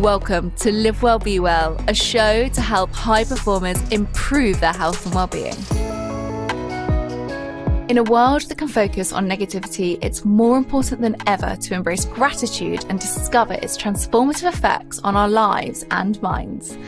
[0.00, 5.04] Welcome to Live Well Be Well, a show to help high performers improve their health
[5.04, 5.89] and well-being.
[7.90, 12.04] In a world that can focus on negativity, it's more important than ever to embrace
[12.04, 16.78] gratitude and discover its transformative effects on our lives and minds.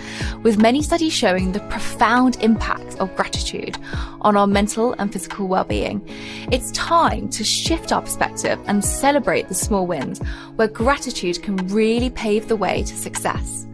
[0.44, 3.78] With many studies showing the profound impact of gratitude
[4.20, 6.08] on our mental and physical well-being,
[6.52, 10.20] it's time to shift our perspective and celebrate the small wins
[10.54, 13.66] where gratitude can really pave the way to success.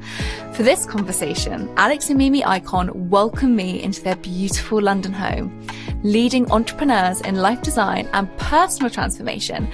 [0.58, 5.64] For this conversation, Alex and Mimi Ikonn welcome me into their beautiful London home
[6.02, 9.68] leading entrepreneurs in life design and personal transformation.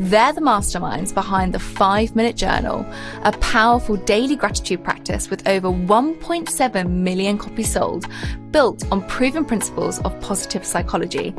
[0.00, 2.86] They're the masterminds behind the five minute journal,
[3.24, 8.06] a powerful daily gratitude practice with over 1.7 million copies sold,
[8.50, 11.34] built on proven principles of positive psychology.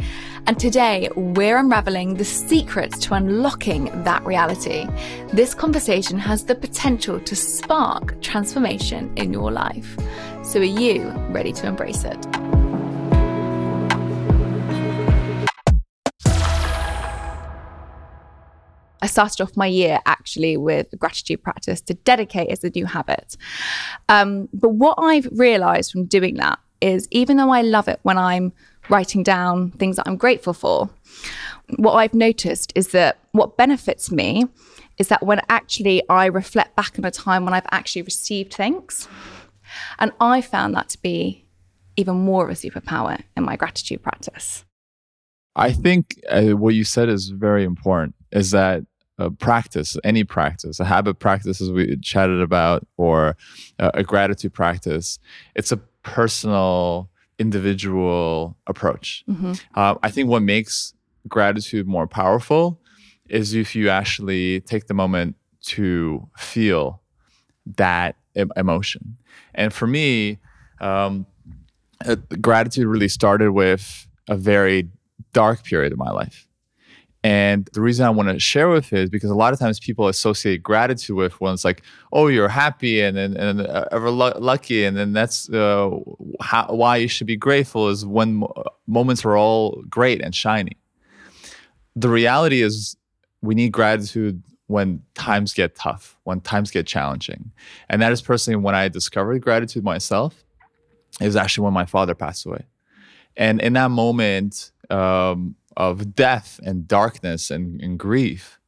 [0.46, 4.86] And today we're unraveling the secrets to unlocking that reality.
[5.34, 9.98] This conversation has the potential to spark transformation in your life.
[10.44, 12.71] So are you ready to embrace it?
[19.02, 23.36] I started off my year actually with gratitude practice to dedicate as a new habit.
[24.10, 28.18] Um, but what I've realized from doing that is even though I love it when
[28.18, 28.54] I'm
[28.90, 30.90] writing down things that I'm grateful for,
[31.78, 34.46] what I've noticed is that what benefits me
[34.98, 39.08] is that when actually I reflect back on a time when I've actually received things.
[40.00, 41.46] And I found that to be
[41.96, 44.66] even more of a superpower in my gratitude practice.
[45.56, 48.84] I think uh, what you said is very important is that
[49.22, 53.38] a practice, any practice, a habit practice, as we chatted about, or
[53.80, 55.20] a, a gratitude practice,
[55.56, 59.24] it's a personal, individual approach.
[59.30, 59.54] Mm-hmm.
[59.76, 60.94] Uh, I think what makes
[61.28, 62.80] gratitude more powerful
[63.30, 67.02] is if you actually take the moment to feel
[67.78, 68.16] that
[68.58, 69.18] emotion.
[69.54, 70.40] And for me,
[70.80, 71.26] um,
[72.06, 74.90] uh, gratitude really started with a very
[75.34, 76.48] dark period of my life.
[77.24, 79.80] And the reason I want to share with it is because a lot of times
[79.80, 84.10] people associate gratitude with when it's like, oh, you're happy and and, and uh, ever
[84.10, 85.92] lucky, and then that's uh,
[86.40, 88.44] how, why you should be grateful is when
[88.88, 90.78] moments are all great and shiny.
[91.96, 92.98] The reality is,
[93.44, 97.52] we need gratitude when times get tough, when times get challenging,
[97.88, 100.44] and that is personally when I discovered gratitude myself.
[101.20, 102.66] It was actually when my father passed away,
[103.38, 104.72] and in that moment.
[104.90, 108.60] Um, of death and darkness and, and grief,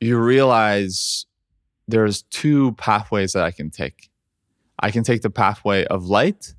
[0.00, 1.26] you realize
[1.86, 4.10] there's two pathways that I can take.
[4.78, 6.54] I can take the pathway of light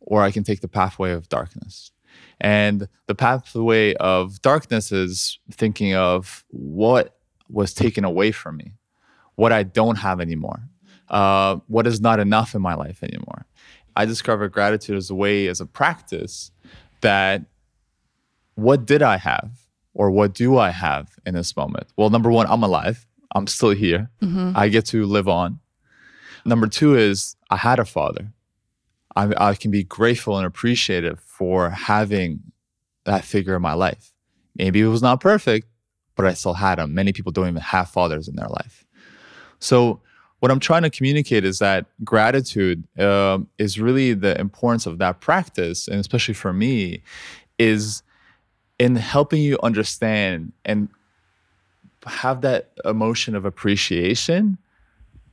[0.00, 1.92] or I can take the pathway of darkness.
[2.40, 7.16] And the pathway of darkness is thinking of what
[7.48, 8.72] was taken away from me,
[9.36, 10.60] what I don't have anymore,
[11.08, 13.46] uh, what is not enough in my life anymore.
[13.96, 16.50] I discovered gratitude as a way, as a practice
[17.00, 17.44] that
[18.54, 19.50] what did I have
[19.92, 21.86] or what do I have in this moment?
[21.96, 23.06] Well, number one, I'm alive.
[23.34, 24.10] I'm still here.
[24.22, 24.52] Mm-hmm.
[24.54, 25.60] I get to live on.
[26.44, 28.32] Number two is I had a father.
[29.16, 32.40] I, I can be grateful and appreciative for having
[33.04, 34.12] that figure in my life.
[34.56, 35.66] Maybe it was not perfect,
[36.16, 36.94] but I still had him.
[36.94, 38.84] Many people don't even have fathers in their life.
[39.58, 40.00] So,
[40.40, 45.20] what I'm trying to communicate is that gratitude um, is really the importance of that
[45.20, 47.02] practice, and especially for me,
[47.58, 48.02] is
[48.78, 50.88] in helping you understand and
[52.06, 54.58] have that emotion of appreciation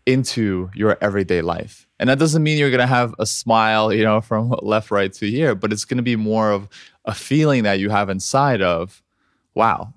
[0.06, 1.88] into your everyday life.
[2.00, 5.12] And that doesn't mean you're going to have a smile, you know, from left, right
[5.14, 6.68] to here, but it's going to be more of
[7.06, 9.04] a feeling that you have inside of,
[9.54, 9.94] wow,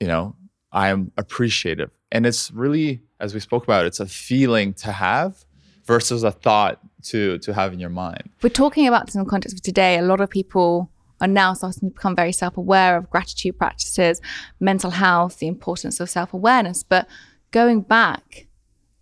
[0.00, 0.34] you know,
[0.72, 1.90] I am appreciative.
[2.10, 5.44] And it's really, as we spoke about, it's a feeling to have
[5.84, 8.30] versus a thought to to have in your mind.
[8.42, 9.98] We're talking about this in the context of today.
[9.98, 10.90] A lot of people
[11.20, 14.20] are now starting to become very self aware of gratitude practices,
[14.60, 16.82] mental health, the importance of self awareness.
[16.82, 17.08] But
[17.50, 18.46] going back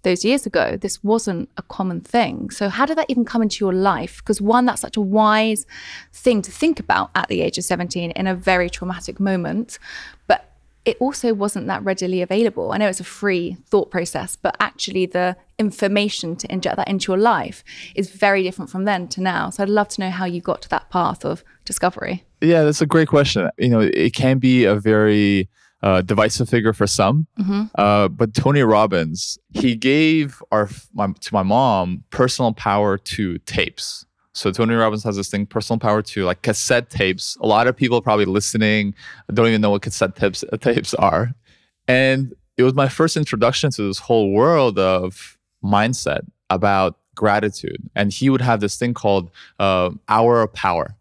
[0.03, 2.51] those years ago, this wasn't a common thing.
[2.51, 4.19] So, how did that even come into your life?
[4.19, 5.67] Because, one, that's such a wise
[6.13, 9.79] thing to think about at the age of 17 in a very traumatic moment.
[10.27, 10.52] But
[10.85, 12.73] it also wasn't that readily available.
[12.73, 17.13] I know it's a free thought process, but actually the information to inject that into
[17.13, 17.63] your life
[17.95, 19.51] is very different from then to now.
[19.51, 22.25] So I'd love to know how you got to that path of discovery.
[22.41, 23.49] Yeah, that's a great question.
[23.59, 25.49] You know, it can be a very
[25.83, 27.63] uh, divisive figure for some, mm-hmm.
[27.77, 34.07] uh, but Tony Robbins he gave our my, to my mom personal power to tapes.
[34.35, 37.37] So Tony Robbins has this thing, personal power to like cassette tapes.
[37.41, 38.95] A lot of people probably listening
[39.33, 41.33] don't even know what cassette tapes tapes are.
[41.87, 46.21] And it was my first introduction to this whole world of mindset
[46.51, 47.91] about gratitude.
[47.95, 50.97] And he would have this thing called uh, hour of power.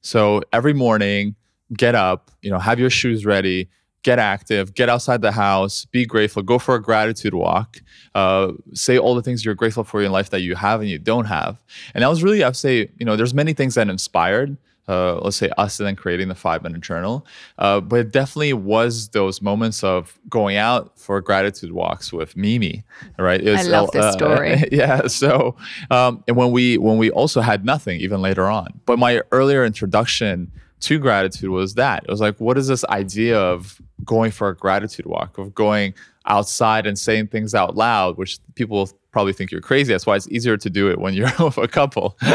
[0.00, 1.36] So every morning,
[1.76, 3.68] get up, you know, have your shoes ready,
[4.02, 7.80] get active, get outside the house, be grateful, go for a gratitude walk,
[8.14, 10.98] uh, say all the things you're grateful for in life that you have and you
[10.98, 11.62] don't have.
[11.94, 14.56] And that was really, I'd say, you know, there's many things that inspired
[14.88, 17.26] uh, let's say us and then creating the five minute journal.
[17.58, 22.84] Uh, but it definitely was those moments of going out for gratitude walks with Mimi,
[23.18, 23.40] right?
[23.40, 24.64] It was, I love this uh, story.
[24.72, 25.06] yeah.
[25.06, 25.56] So,
[25.90, 28.80] um, and when we when we also had nothing even later on.
[28.84, 30.50] But my earlier introduction
[30.80, 34.56] to gratitude was that it was like, what is this idea of going for a
[34.56, 35.94] gratitude walk, of going
[36.26, 39.92] outside and saying things out loud, which people will probably think you're crazy.
[39.92, 42.16] That's why it's easier to do it when you're with a couple.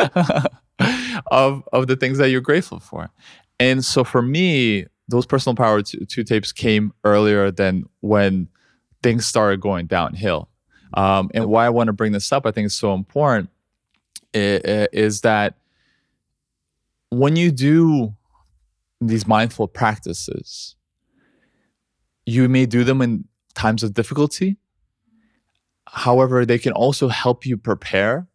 [1.31, 3.09] of of the things that you're grateful for.
[3.59, 8.47] And so for me, those personal power two, two tapes came earlier than when
[9.01, 10.49] things started going downhill.
[10.93, 13.49] Um, and why I want to bring this up, I think is so important,
[14.33, 15.55] is that
[17.09, 18.13] when you do
[19.01, 20.75] these mindful practices,
[22.27, 23.23] you may do them in
[23.55, 24.57] times of difficulty.
[25.87, 28.27] However, they can also help you prepare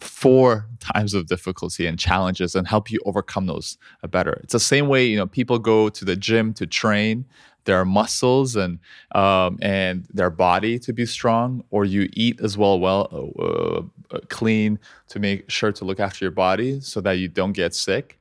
[0.00, 3.76] for times of difficulty and challenges and help you overcome those
[4.10, 4.40] better.
[4.42, 7.26] It's the same way you know people go to the gym to train
[7.64, 8.80] their muscles and
[9.14, 14.20] um, and their body to be strong, or you eat as well well uh, uh,
[14.30, 14.78] clean
[15.08, 18.18] to make sure to look after your body so that you don't get sick.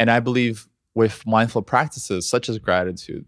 [0.00, 3.24] And I believe with mindful practices such as gratitude,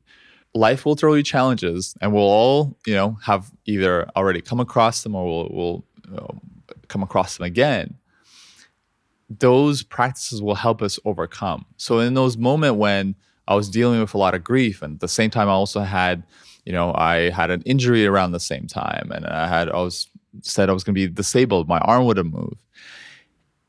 [0.55, 5.03] life will throw you challenges, and we'll all you know have either already come across
[5.03, 6.41] them or we'll, we'll you know,
[6.89, 7.97] come across them again,
[9.31, 11.67] those practices will help us overcome.
[11.77, 13.15] So in those moments when
[13.47, 15.81] I was dealing with a lot of grief, and at the same time I also
[15.81, 16.23] had,
[16.65, 20.09] you know, I had an injury around the same time, and I had I was
[20.43, 21.69] said I was going to be disabled.
[21.69, 22.59] My arm wouldn't move,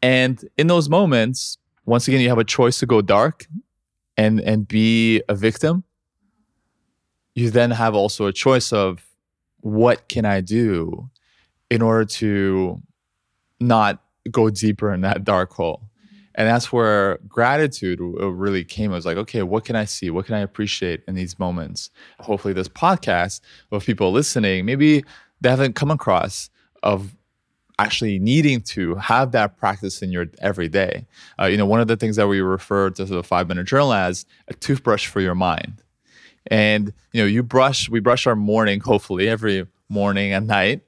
[0.01, 3.47] and in those moments, once again, you have a choice to go dark,
[4.17, 5.83] and and be a victim.
[7.39, 9.06] You then have also a choice of
[9.62, 11.09] what can I do
[11.69, 12.81] in order to
[13.62, 15.89] not go deeper in that dark hole.
[16.36, 18.91] And that's where gratitude really came.
[18.91, 20.09] It was like, okay, what can I see?
[20.09, 21.91] What can I appreciate in these moments?
[22.19, 23.39] Hopefully, this podcast
[23.71, 25.06] of people listening, maybe
[25.39, 26.50] they haven't come across
[26.83, 27.15] of
[27.77, 31.07] actually needing to have that practice in your everyday.
[31.39, 33.94] Uh, you know, one of the things that we refer to the five minute journal
[33.94, 35.81] as a toothbrush for your mind.
[36.50, 40.81] And you know, you brush, we brush our morning, hopefully every morning and night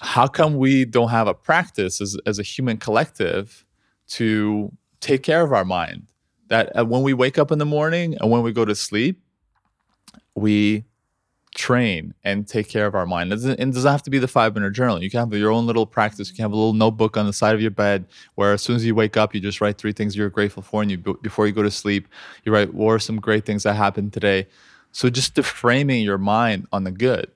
[0.00, 3.64] how come we don't have a practice as, as a human collective
[4.08, 6.06] to take care of our mind?
[6.48, 9.22] That uh, when we wake up in the morning and when we go to sleep,
[10.34, 10.84] we
[11.54, 13.32] train and take care of our mind.
[13.32, 15.02] It doesn't, it doesn't have to be the five minute journal.
[15.02, 16.28] You can have your own little practice.
[16.28, 18.06] You can have a little notebook on the side of your bed
[18.36, 20.82] where as soon as you wake up, you just write three things you're grateful for.
[20.82, 22.08] And you before you go to sleep,
[22.44, 24.46] you write, what are some great things that happened today?
[24.92, 27.30] So just deframing your mind on the good.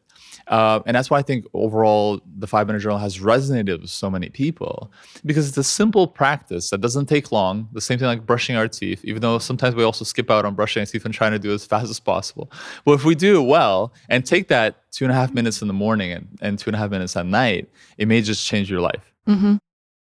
[0.48, 4.10] Uh, and that's why I think overall the five minute journal has resonated with so
[4.10, 4.92] many people
[5.24, 7.68] because it's a simple practice that doesn't take long.
[7.72, 10.54] The same thing like brushing our teeth, even though sometimes we also skip out on
[10.54, 12.50] brushing our teeth and trying to do it as fast as possible.
[12.84, 15.68] But if we do it well and take that two and a half minutes in
[15.68, 17.68] the morning and, and two and a half minutes at night,
[17.98, 19.12] it may just change your life.
[19.26, 19.56] Mm-hmm.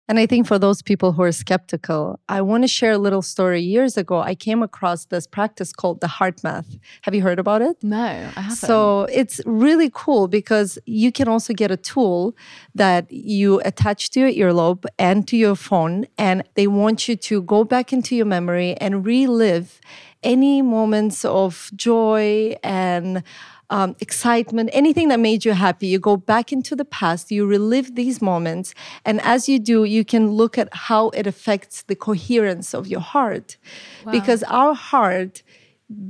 [0.08, 3.22] And I think for those people who are skeptical, I want to share a little
[3.22, 3.60] story.
[3.60, 6.78] Years ago, I came across this practice called the HeartMath.
[7.02, 7.76] Have you heard about it?
[7.82, 7.96] No,
[8.36, 8.56] I haven't.
[8.56, 12.36] So it's really cool because you can also get a tool
[12.74, 17.42] that you attach to your earlobe and to your phone, and they want you to
[17.42, 19.80] go back into your memory and relive
[20.22, 23.22] any moments of joy and
[23.70, 25.86] um, excitement, anything that made you happy.
[25.86, 28.74] You go back into the past, you relive these moments.
[29.04, 33.00] And as you do, you can look at how it affects the coherence of your
[33.00, 33.56] heart.
[34.04, 34.12] Wow.
[34.12, 35.42] Because our heart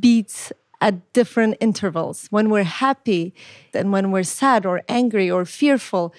[0.00, 2.26] beats at different intervals.
[2.30, 3.34] When we're happy
[3.72, 6.14] and when we're sad or angry or fearful,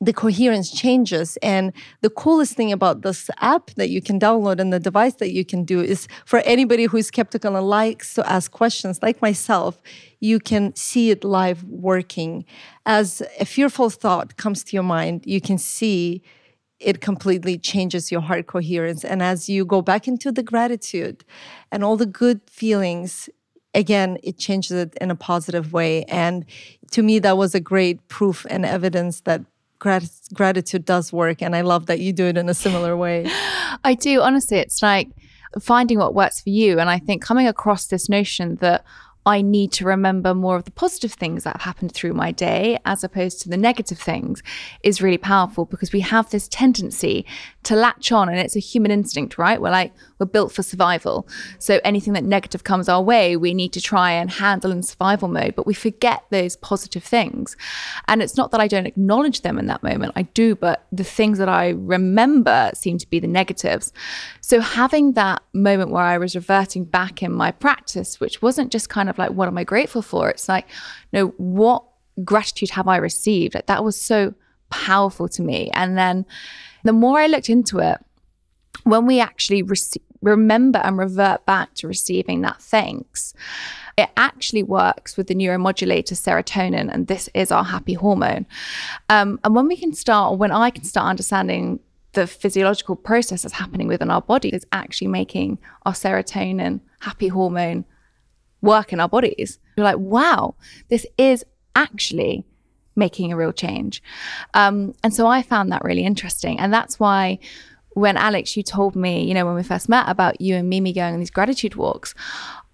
[0.00, 1.36] the coherence changes.
[1.42, 5.32] And the coolest thing about this app that you can download and the device that
[5.32, 9.20] you can do is for anybody who is skeptical and likes to ask questions, like
[9.20, 9.82] myself,
[10.20, 12.44] you can see it live working.
[12.86, 16.22] As a fearful thought comes to your mind, you can see
[16.78, 19.04] it completely changes your heart coherence.
[19.04, 21.24] And as you go back into the gratitude
[21.70, 23.28] and all the good feelings,
[23.74, 26.04] again, it changes it in a positive way.
[26.04, 26.46] And
[26.92, 29.42] to me, that was a great proof and evidence that
[29.80, 31.42] grat- gratitude does work.
[31.42, 33.26] And I love that you do it in a similar way.
[33.84, 34.20] I do.
[34.20, 35.08] Honestly, it's like
[35.60, 36.78] finding what works for you.
[36.78, 38.84] And I think coming across this notion that
[39.26, 42.78] I need to remember more of the positive things that have happened through my day
[42.86, 44.42] as opposed to the negative things
[44.82, 47.26] is really powerful because we have this tendency
[47.64, 49.60] to latch on and it's a human instinct, right?
[49.60, 51.26] We're like, we're built for survival.
[51.58, 55.28] So anything that negative comes our way, we need to try and handle in survival
[55.28, 57.56] mode, but we forget those positive things.
[58.06, 61.04] And it's not that I don't acknowledge them in that moment, I do, but the
[61.04, 63.92] things that I remember seem to be the negatives.
[64.42, 68.88] So having that moment where I was reverting back in my practice, which wasn't just
[68.88, 70.28] kind of like, what am I grateful for?
[70.28, 70.66] It's like,
[71.12, 71.84] no, what
[72.24, 73.54] gratitude have I received?
[73.54, 74.34] Like that was so
[74.68, 75.70] powerful to me.
[75.72, 76.26] And then
[76.84, 77.98] the more I looked into it,
[78.84, 79.62] when we actually
[80.22, 83.34] remember and revert back to receiving that thanks,
[83.96, 88.46] it actually works with the neuromodulator serotonin, and this is our happy hormone.
[89.08, 91.80] Um, and when we can start, when I can start understanding
[92.12, 97.84] the physiological process that's happening within our body, is actually making our serotonin, happy hormone,
[98.62, 99.58] work in our bodies.
[99.76, 100.54] You're like, wow,
[100.88, 102.44] this is actually
[102.96, 104.02] making a real change.
[104.54, 106.58] Um, and so I found that really interesting.
[106.58, 107.38] And that's why
[107.94, 110.92] when Alex, you told me, you know, when we first met about you and Mimi
[110.92, 112.14] going on these gratitude walks,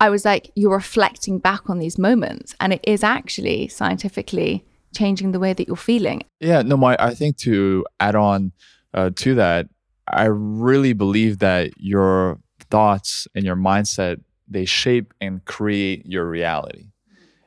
[0.01, 2.55] I was like, you're reflecting back on these moments.
[2.61, 6.23] And it is actually scientifically changing the way that you're feeling.
[6.41, 8.53] Yeah, no, my, I think to add on
[8.93, 9.69] uh, to that,
[10.09, 12.39] I really believe that your
[12.71, 16.87] thoughts and your mindset, they shape and create your reality.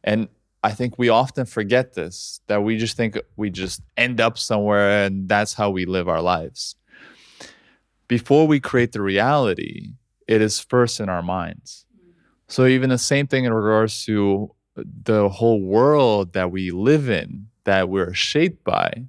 [0.04, 0.28] And
[0.64, 5.06] I think we often forget this that we just think we just end up somewhere
[5.06, 6.76] and that's how we live our lives.
[8.10, 9.94] Before we create the reality,
[10.28, 11.86] it is first in our minds.
[12.50, 17.48] So, even the same thing in regards to the whole world that we live in,
[17.64, 19.06] that we're shaped by,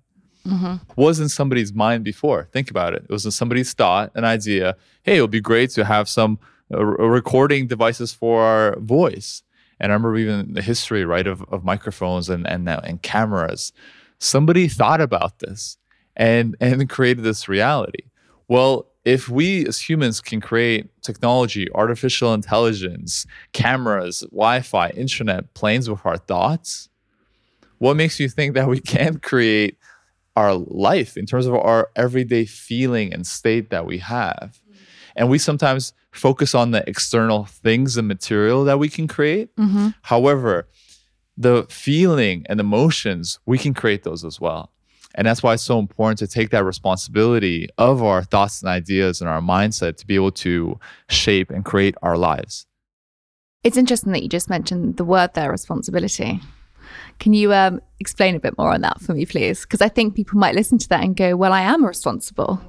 [0.46, 0.76] mm-hmm.
[0.94, 2.48] was in somebody's mind before.
[2.52, 3.02] Think about it.
[3.08, 4.76] It was in somebody's thought, an idea.
[5.02, 6.38] Hey, it would be great to have some
[6.72, 9.42] uh, recording devices for our voice
[9.80, 13.72] and I remember even the history, right, of, of microphones and, and, and cameras.
[14.18, 15.78] Somebody thought about this
[16.14, 18.04] and, and created this reality.
[18.46, 25.88] Well, if we as humans can create technology, artificial intelligence, cameras, Wi Fi, internet, planes
[25.88, 26.88] with our thoughts,
[27.78, 29.78] what makes you think that we can't create
[30.36, 34.60] our life in terms of our everyday feeling and state that we have?
[35.16, 39.54] And we sometimes focus on the external things and material that we can create.
[39.56, 39.88] Mm-hmm.
[40.02, 40.68] However,
[41.36, 44.72] the feeling and emotions, we can create those as well.
[45.14, 49.20] And that's why it's so important to take that responsibility of our thoughts and ideas
[49.20, 52.66] and our mindset to be able to shape and create our lives.
[53.64, 56.40] It's interesting that you just mentioned the word there, responsibility.
[57.18, 59.62] Can you um, explain a bit more on that for me, please?
[59.62, 62.60] Because I think people might listen to that and go, well, I am responsible.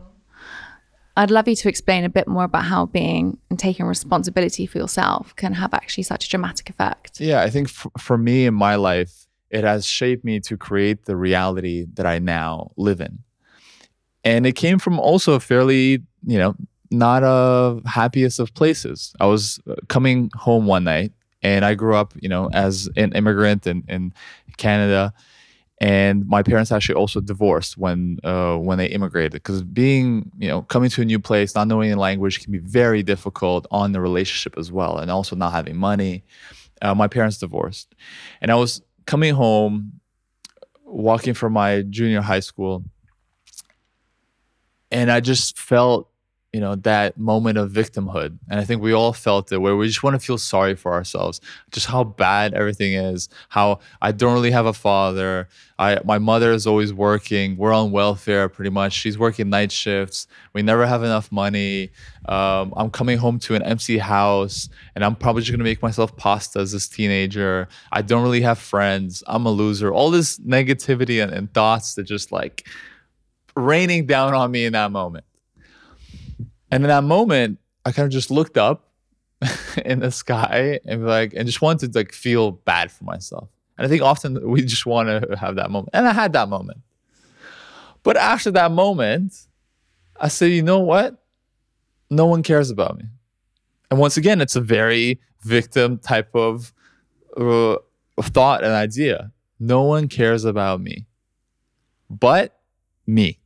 [1.16, 4.78] I'd love you to explain a bit more about how being and taking responsibility for
[4.78, 7.20] yourself can have actually such a dramatic effect.
[7.20, 11.06] Yeah, I think f- for me in my life, it has shaped me to create
[11.06, 13.20] the reality that I now live in.
[14.24, 16.56] And it came from also a fairly, you know,
[16.92, 19.14] not a happiest of places.
[19.20, 23.14] I was uh, coming home one night and I grew up, you know, as an
[23.14, 24.14] immigrant in, in
[24.58, 25.14] Canada
[25.82, 30.62] and my parents actually also divorced when uh, when they immigrated because being you know
[30.62, 34.00] coming to a new place not knowing the language can be very difficult on the
[34.00, 36.24] relationship as well and also not having money
[36.84, 37.96] uh, my parents divorced
[38.42, 38.82] and i was
[39.12, 40.00] coming home
[40.86, 42.82] walking from my junior high school
[44.90, 46.10] and i just felt
[46.54, 48.38] you know that moment of victimhood.
[48.50, 50.94] And i think we all felt it where we just want to feel sorry for
[50.94, 51.40] ourselves.
[51.72, 55.48] Just how bad everything is how i don't really have a father.
[55.80, 57.56] I my mother is always working.
[57.56, 58.94] We're on welfare pretty much.
[58.94, 60.28] She's working night shifts.
[60.54, 61.92] We never have enough money.
[62.26, 65.82] Um, i'm coming home to an empty house and i'm probably just going to make
[65.82, 67.70] myself pasta as this teenager.
[67.94, 69.24] I don't really have friends.
[69.26, 69.92] I'm a loser.
[69.94, 72.68] All this negativity and, and thoughts that just like
[73.56, 75.26] raining down on me in that moment
[76.72, 78.90] and in that moment, I kind of just looked up
[79.86, 83.50] in the sky and like and just wanted to like feel bad for myself.
[83.78, 85.90] And I think often we just want to have that moment.
[85.94, 86.80] And I had that moment.
[88.04, 89.34] But after that moment,
[90.20, 91.24] I said, you know what?
[92.10, 93.06] No one cares about me.
[93.90, 96.74] And once again, it's a very victim type of
[97.38, 97.78] uh,
[98.22, 99.32] thought and idea.
[99.60, 101.06] No one cares about me,
[102.10, 102.60] but
[103.06, 103.40] me.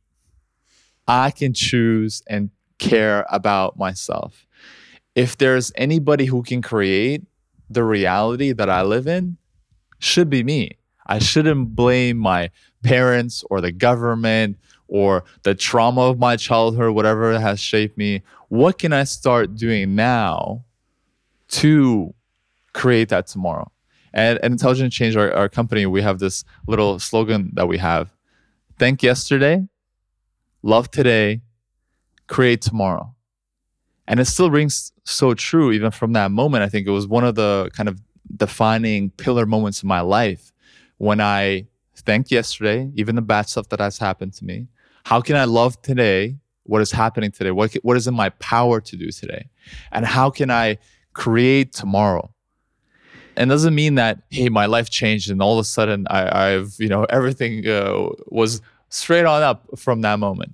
[1.08, 4.46] I can choose and care about myself.
[5.14, 7.22] If there's anybody who can create
[7.70, 9.38] the reality that I live in,
[9.98, 10.72] should be me.
[11.06, 12.50] I shouldn't blame my
[12.82, 18.22] parents or the government or the trauma of my childhood, whatever has shaped me.
[18.48, 20.64] What can I start doing now
[21.48, 22.14] to
[22.76, 23.70] create that tomorrow.
[24.12, 28.12] And at Intelligent Change, our, our company, we have this little slogan that we have
[28.78, 29.66] thank yesterday,
[30.62, 31.40] love today,
[32.26, 33.14] create tomorrow.
[34.08, 36.62] And it still rings so true, even from that moment.
[36.62, 38.00] I think it was one of the kind of
[38.34, 40.52] defining pillar moments in my life
[40.98, 44.68] when I thanked yesterday, even the bad stuff that has happened to me.
[45.04, 46.36] How can I love today?
[46.64, 47.50] What is happening today?
[47.52, 49.48] What, what is in my power to do today?
[49.92, 50.78] And how can I
[51.12, 52.32] create tomorrow?
[53.36, 56.72] And doesn't mean that hey, my life changed and all of a sudden I, have
[56.78, 60.52] you know everything uh, was straight on up from that moment.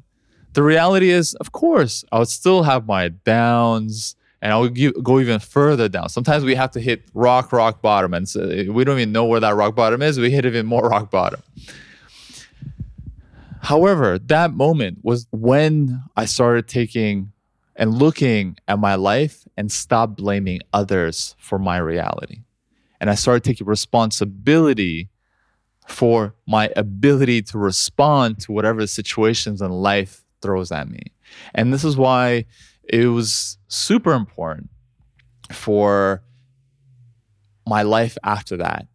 [0.55, 5.19] The reality is, of course, I would still have my downs, and I would go
[5.19, 6.09] even further down.
[6.09, 9.41] Sometimes we have to hit rock, rock bottom, and so we don't even know where
[9.41, 10.19] that rock bottom is.
[10.19, 11.43] We hit even more rock bottom.
[13.63, 17.33] However, that moment was when I started taking
[17.77, 22.43] and looking at my life and stopped blaming others for my reality.
[23.01, 25.09] And I started taking responsibility
[25.87, 31.01] for my ability to respond to whatever situations in life throws at me.
[31.55, 32.47] And this is why
[32.85, 34.71] it was super important
[35.53, 36.23] for
[37.67, 38.87] my life after that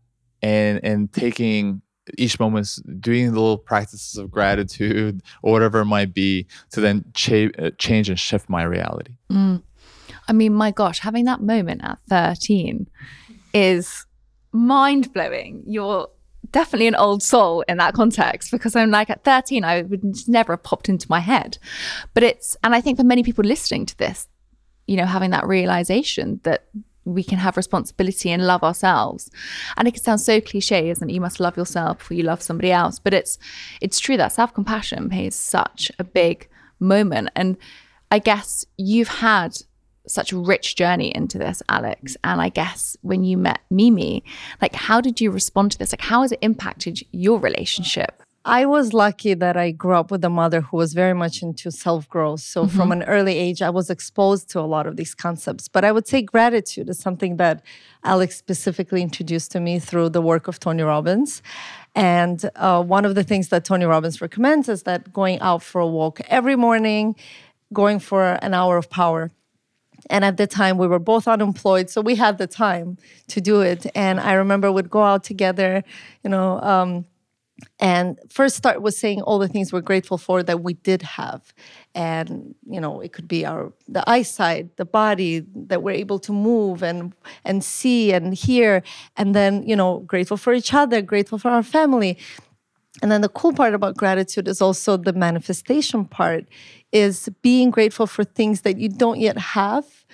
[0.41, 1.81] and and taking
[2.17, 7.03] each moment doing the little practices of gratitude or whatever it might be to then
[7.13, 9.61] cha- uh, change and shift my reality mm.
[10.27, 12.87] i mean my gosh having that moment at 13
[13.53, 14.05] is
[14.51, 15.63] mind blowing.
[15.65, 16.07] You're
[16.51, 20.53] definitely an old soul in that context because I'm like at 13, I would never
[20.53, 21.57] have popped into my head.
[22.13, 24.27] But it's, and I think for many people listening to this,
[24.87, 26.65] you know, having that realization that
[27.07, 29.31] we can have responsibility and love ourselves.
[29.77, 31.13] And it can sound so cliche, isn't it?
[31.13, 32.99] You must love yourself before you love somebody else.
[32.99, 33.39] But it's
[33.81, 36.49] it's true that self-compassion plays such a big
[36.79, 37.29] moment.
[37.35, 37.57] And
[38.11, 39.57] I guess you've had
[40.07, 42.17] such a rich journey into this, Alex.
[42.23, 44.23] And I guess when you met Mimi,
[44.61, 45.91] like how did you respond to this?
[45.91, 48.23] Like how has it impacted your relationship?
[48.47, 51.69] I was lucky that I grew up with a mother who was very much into
[51.69, 52.39] self growth.
[52.39, 52.77] So, mm-hmm.
[52.77, 55.67] from an early age, I was exposed to a lot of these concepts.
[55.67, 57.61] But I would say gratitude is something that
[58.05, 61.41] Alex specifically introduced to me through the work of Tony Robbins.
[61.93, 65.81] And uh, one of the things that Tony Robbins recommends is that going out for
[65.81, 67.17] a walk every morning,
[67.73, 69.29] going for an hour of power
[70.09, 73.61] and at the time, we were both unemployed, so we had the time to do
[73.61, 73.85] it.
[73.95, 75.83] And I remember we'd go out together,
[76.23, 77.05] you know, um,
[77.79, 81.53] and first start with saying all the things we're grateful for that we did have.
[81.95, 86.31] And you know it could be our the eyesight the body that we're able to
[86.31, 88.83] move and and see and hear.
[89.15, 92.19] And then you know grateful for each other grateful for our family
[93.01, 96.45] and then the cool part about gratitude is also the manifestation part
[96.91, 100.05] is being grateful for things that you don't yet have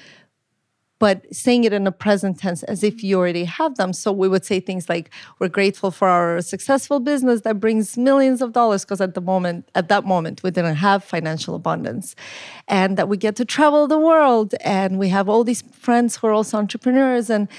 [1.04, 3.92] but saying it in the present tense as if you already have them.
[3.92, 8.42] So we would say things like, we're grateful for our successful business that brings millions
[8.42, 12.16] of dollars, because at the moment, at that moment, we didn't have financial abundance.
[12.70, 16.28] And that we get to travel the world and we have all these friends who
[16.28, 17.50] are also entrepreneurs and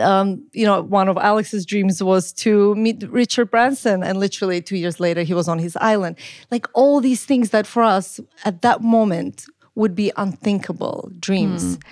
[0.00, 4.76] um, you know, one of Alex's dreams was to meet Richard Branson, and literally two
[4.76, 6.18] years later, he was on his island.
[6.50, 11.76] Like all these things that for us at that moment would be unthinkable dreams.
[11.76, 11.82] Mm.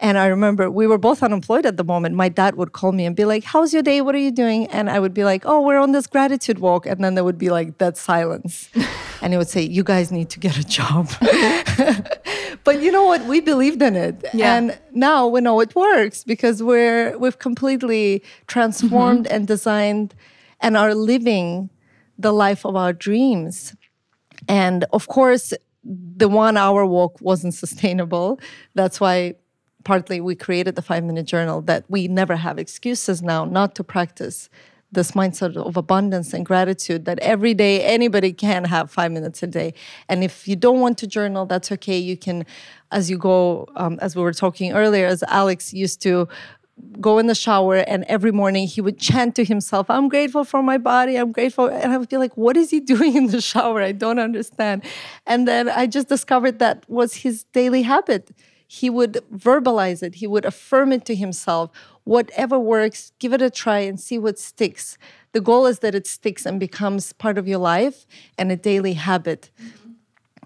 [0.00, 2.14] And I remember we were both unemployed at the moment.
[2.14, 4.00] My dad would call me and be like, How's your day?
[4.00, 4.66] What are you doing?
[4.68, 6.86] And I would be like, Oh, we're on this gratitude walk.
[6.86, 8.70] And then there would be like that silence.
[9.22, 11.10] and he would say, You guys need to get a job.
[12.64, 13.26] but you know what?
[13.26, 14.24] We believed in it.
[14.32, 14.56] Yeah.
[14.56, 19.34] And now we know it works because we're we've completely transformed mm-hmm.
[19.34, 20.14] and designed
[20.60, 21.68] and are living
[22.18, 23.76] the life of our dreams.
[24.48, 25.52] And of course,
[25.84, 28.40] the one hour walk wasn't sustainable.
[28.74, 29.34] That's why
[29.84, 33.84] partly we created the five minute journal that we never have excuses now not to
[33.84, 34.48] practice
[34.92, 39.46] this mindset of abundance and gratitude that every day anybody can have five minutes a
[39.46, 39.72] day.
[40.08, 41.98] And if you don't want to journal that's okay.
[41.98, 42.44] You can
[42.90, 46.26] as you go um, as we were talking earlier as alex used to
[47.00, 50.62] go in the shower and every morning he would chant to himself i'm grateful for
[50.62, 51.16] my body.
[51.16, 51.66] I'm grateful.
[51.66, 53.80] And i would be like what is he doing in the shower?
[53.80, 54.82] I don't understand.
[55.26, 58.32] And then i just discovered that was his daily habit
[58.72, 61.72] he would verbalize it, he would affirm it to himself.
[62.04, 64.96] Whatever works, give it a try and see what sticks.
[65.32, 68.06] The goal is that it sticks and becomes part of your life
[68.38, 69.50] and a daily habit.
[69.60, 69.90] Mm-hmm.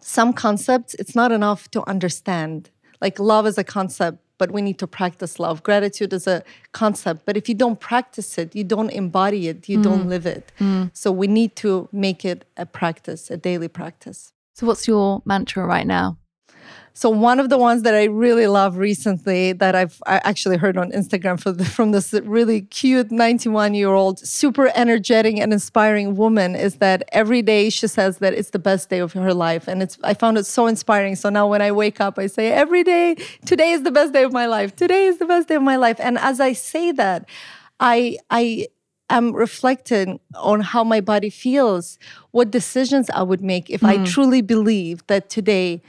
[0.01, 2.71] Some concepts, it's not enough to understand.
[2.99, 5.63] Like love is a concept, but we need to practice love.
[5.63, 9.81] Gratitude is a concept, but if you don't practice it, you don't embody it, you
[9.81, 9.83] mm.
[9.83, 10.51] don't live it.
[10.61, 10.91] Mm.
[10.95, 14.33] So we need to make it a practice, a daily practice.
[14.55, 16.17] So, what's your mantra right now?
[16.97, 20.77] So one of the ones that I really love recently that I've I actually heard
[20.79, 26.55] on Instagram the, from this really cute 91 year old, super energetic and inspiring woman
[26.55, 29.83] is that every day she says that it's the best day of her life, and
[29.83, 31.17] it's I found it so inspiring.
[31.17, 34.23] So now when I wake up, I say every day, today is the best day
[34.23, 34.77] of my life.
[34.77, 37.29] Today is the best day of my life, and as I say that,
[37.81, 38.69] I I
[39.11, 41.99] am reflecting on how my body feels,
[42.31, 43.89] what decisions I would make if mm.
[43.89, 45.83] I truly believe that today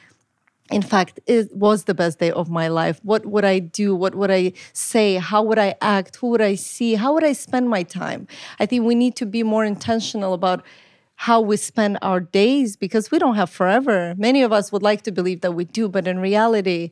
[0.72, 3.00] in fact it was the best day of my life.
[3.04, 3.96] What would i do?
[3.96, 5.16] What would i say?
[5.16, 6.18] How would i act?
[6.18, 6.96] Who would i see?
[6.96, 8.28] How would i spend my time?
[8.60, 10.64] I think we need to be more intentional about
[11.18, 14.16] how we spend our days because we don't have forever.
[14.18, 16.92] Many of us would like to believe that we do but in reality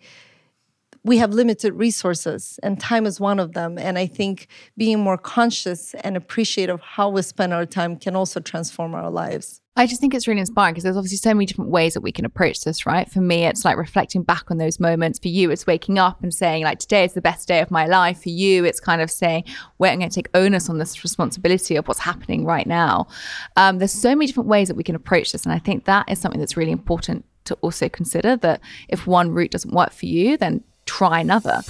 [1.04, 5.18] we have limited resources and time is one of them and i think being more
[5.18, 9.88] conscious and appreciative of how we spend our time can also transform our lives I
[9.88, 12.26] just think it's really inspiring because there's obviously so many different ways that we can
[12.26, 13.10] approach this, right?
[13.10, 15.18] For me, it's like reflecting back on those moments.
[15.18, 17.88] For you, it's waking up and saying, like, today is the best day of my
[17.88, 18.22] life.
[18.22, 19.46] For you, it's kind of saying,
[19.80, 23.08] wait, I'm going to take onus on this responsibility of what's happening right now.
[23.56, 25.44] Um, there's so many different ways that we can approach this.
[25.44, 29.32] And I think that is something that's really important to also consider that if one
[29.32, 31.62] route doesn't work for you, then try another.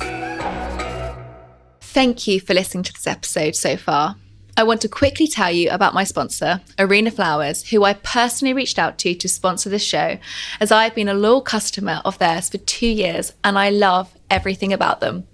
[1.81, 4.15] Thank you for listening to this episode so far.
[4.55, 8.77] I want to quickly tell you about my sponsor, Arena Flowers, who I personally reached
[8.77, 10.19] out to to sponsor this show,
[10.59, 14.15] as I have been a loyal customer of theirs for two years and I love
[14.29, 15.27] everything about them.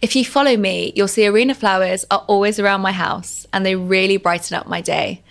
[0.00, 3.74] If you follow me, you'll see arena flowers are always around my house and they
[3.74, 5.22] really brighten up my day.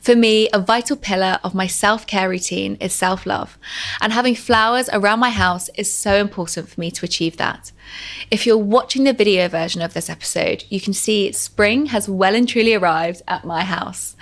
[0.00, 3.58] For me, a vital pillar of my self care routine is self love,
[4.00, 7.72] and having flowers around my house is so important for me to achieve that.
[8.30, 12.34] If you're watching the video version of this episode, you can see spring has well
[12.34, 14.16] and truly arrived at my house.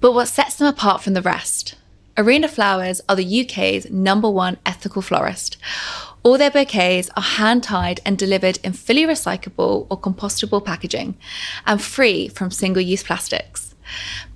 [0.00, 1.74] But what sets them apart from the rest?
[2.18, 5.58] Arena Flowers are the UK's number one ethical florist.
[6.26, 11.16] All their bouquets are hand tied and delivered in fully recyclable or compostable packaging
[11.64, 13.76] and free from single use plastics.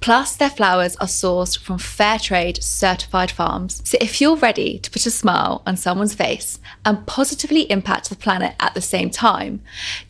[0.01, 3.83] Plus, their flowers are sourced from fair trade certified farms.
[3.85, 8.15] So, if you're ready to put a smile on someone's face and positively impact the
[8.15, 9.61] planet at the same time,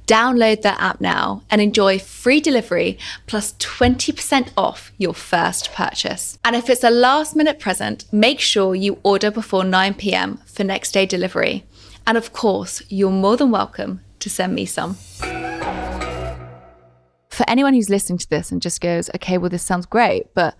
[0.06, 6.38] download their app now and enjoy free delivery plus 20% off your first purchase.
[6.44, 10.62] And if it's a last minute present, make sure you order before 9 pm for
[10.62, 11.64] next day delivery.
[12.06, 14.96] And of course, you're more than welcome to send me some
[17.40, 20.54] for anyone who's listening to this and just goes, okay, well, this sounds great, but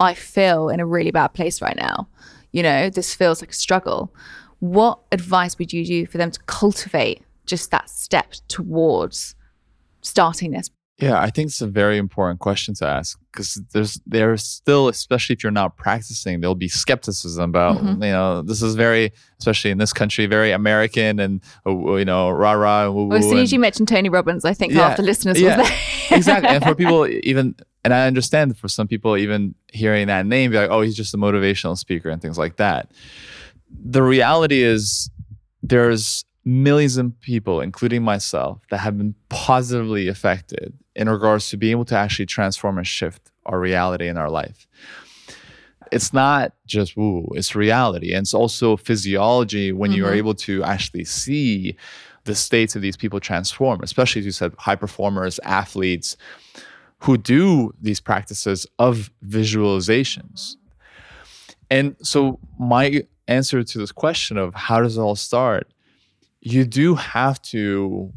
[0.00, 2.08] I feel in a really bad place right now.
[2.52, 4.14] You know, this feels like a struggle.
[4.60, 9.34] What advice would you do for them to cultivate just that step towards
[10.00, 10.70] starting this
[11.02, 15.32] yeah, I think it's a very important question to ask because there's there's still, especially
[15.32, 18.04] if you're not practicing, there'll be skepticism about mm-hmm.
[18.04, 22.30] you know this is very, especially in this country, very American and uh, you know
[22.30, 22.88] rah rah.
[22.88, 25.56] well, as soon as you mentioned Tony Robbins, I think yeah, half the listeners yeah,
[25.56, 25.78] there.
[26.12, 30.52] exactly, and for people even, and I understand for some people even hearing that name,
[30.52, 32.92] be like, oh, he's just a motivational speaker and things like that.
[33.68, 35.10] The reality is,
[35.64, 41.72] there's millions of people, including myself, that have been positively affected in regards to being
[41.72, 44.66] able to actually transform and shift our reality in our life.
[45.90, 48.12] It's not just woo, it's reality.
[48.12, 49.96] And it's also physiology when mm-hmm.
[49.98, 50.18] you are mm-hmm.
[50.18, 51.76] able to actually see
[52.24, 56.16] the states of these people transform, especially as you said, high performers, athletes
[57.00, 60.56] who do these practices of visualizations.
[61.68, 65.72] And so, my answer to this question of how does it all start
[66.42, 68.12] you do have to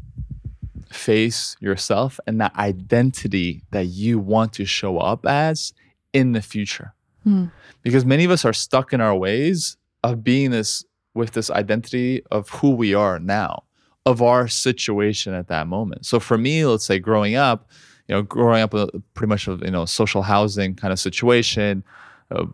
[0.96, 5.72] face yourself and that identity that you want to show up as
[6.12, 6.94] in the future.
[7.26, 7.50] Mm.
[7.82, 12.22] Because many of us are stuck in our ways of being this with this identity
[12.30, 13.64] of who we are now,
[14.04, 16.04] of our situation at that moment.
[16.04, 17.70] So for me, let's say growing up,
[18.06, 21.82] you know, growing up with pretty much a you know social housing kind of situation,
[22.30, 22.46] uh,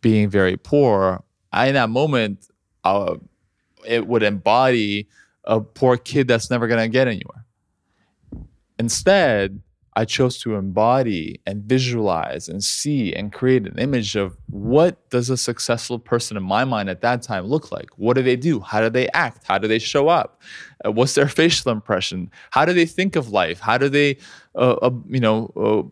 [0.00, 2.48] being very poor, I in that moment,
[2.82, 3.14] uh,
[3.86, 5.08] it would embody
[5.44, 7.43] a poor kid that's never going to get anywhere.
[8.78, 9.60] Instead,
[9.96, 15.30] I chose to embody and visualize and see and create an image of what does
[15.30, 17.90] a successful person in my mind at that time look like?
[17.96, 18.58] What do they do?
[18.58, 19.44] How do they act?
[19.46, 20.42] How do they show up?
[20.84, 22.30] Uh, what's their facial impression?
[22.50, 23.60] How do they think of life?
[23.60, 24.16] How do they,
[24.56, 25.88] uh, uh, you know, uh,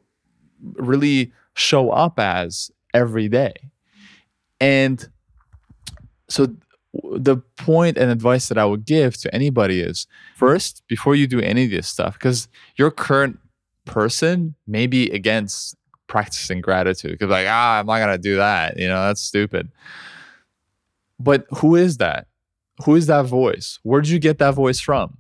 [0.83, 3.55] really show up as every day?
[4.61, 5.09] And
[6.29, 6.49] so
[7.17, 11.41] the point and advice that I would give to anybody is first, before you do
[11.41, 13.39] any of this stuff, because your current
[13.87, 15.75] person may be against
[16.07, 19.71] practicing gratitude because like ah i'm not gonna do that you know that's stupid
[21.19, 22.27] but who is that
[22.85, 23.79] who is that voice?
[23.83, 25.19] Where did you get that voice from?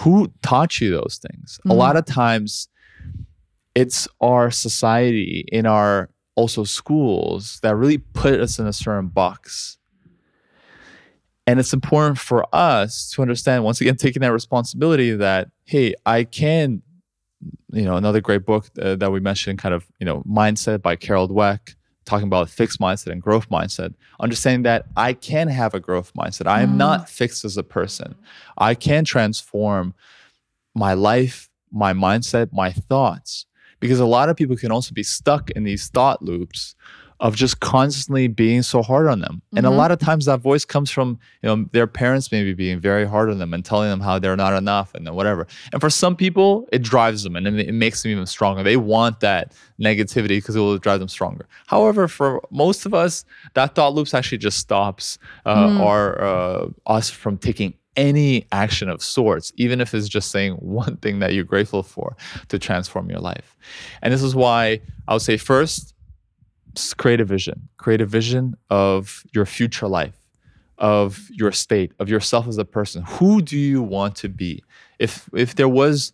[0.00, 1.60] Who taught you those things?
[1.64, 1.76] A Mhm.
[1.76, 2.68] lot of times
[3.74, 9.78] it's our society in our also schools that really put us in a certain box.
[11.46, 16.24] And it's important for us to understand, once again, taking that responsibility that, hey, I
[16.24, 16.82] can,
[17.70, 20.96] you know, another great book uh, that we mentioned, kind of, you know, Mindset by
[20.96, 21.74] Carol Dweck,
[22.06, 26.46] talking about fixed mindset and growth mindset, understanding that I can have a growth mindset.
[26.46, 26.76] I am Mm.
[26.76, 28.14] not fixed as a person.
[28.56, 29.94] I can transform
[30.74, 33.46] my life, my mindset, my thoughts.
[33.80, 36.74] Because a lot of people can also be stuck in these thought loops
[37.24, 39.40] of just constantly being so hard on them.
[39.56, 39.76] And a Mhm.
[39.76, 43.30] lot of times that voice comes from, you know, their parents maybe being very hard
[43.30, 45.46] on them and telling them how they're not enough and then whatever.
[45.72, 48.62] And for some people, it drives them and it makes them even stronger.
[48.62, 51.46] They want that negativity because it will drive them stronger.
[51.66, 55.80] However, for most of us, that thought loops actually just stops uh, Mm.
[55.80, 60.96] our uh, us from taking any action of sorts, even if it's just saying one
[60.98, 62.16] thing that you're grateful for
[62.48, 63.56] to transform your life.
[64.02, 65.93] And this is why I would say first,
[66.96, 67.68] create a vision.
[67.76, 70.18] Create a vision of your future life,
[70.78, 73.02] of your state, of yourself as a person.
[73.02, 74.62] Who do you want to be?
[74.98, 76.12] If if there was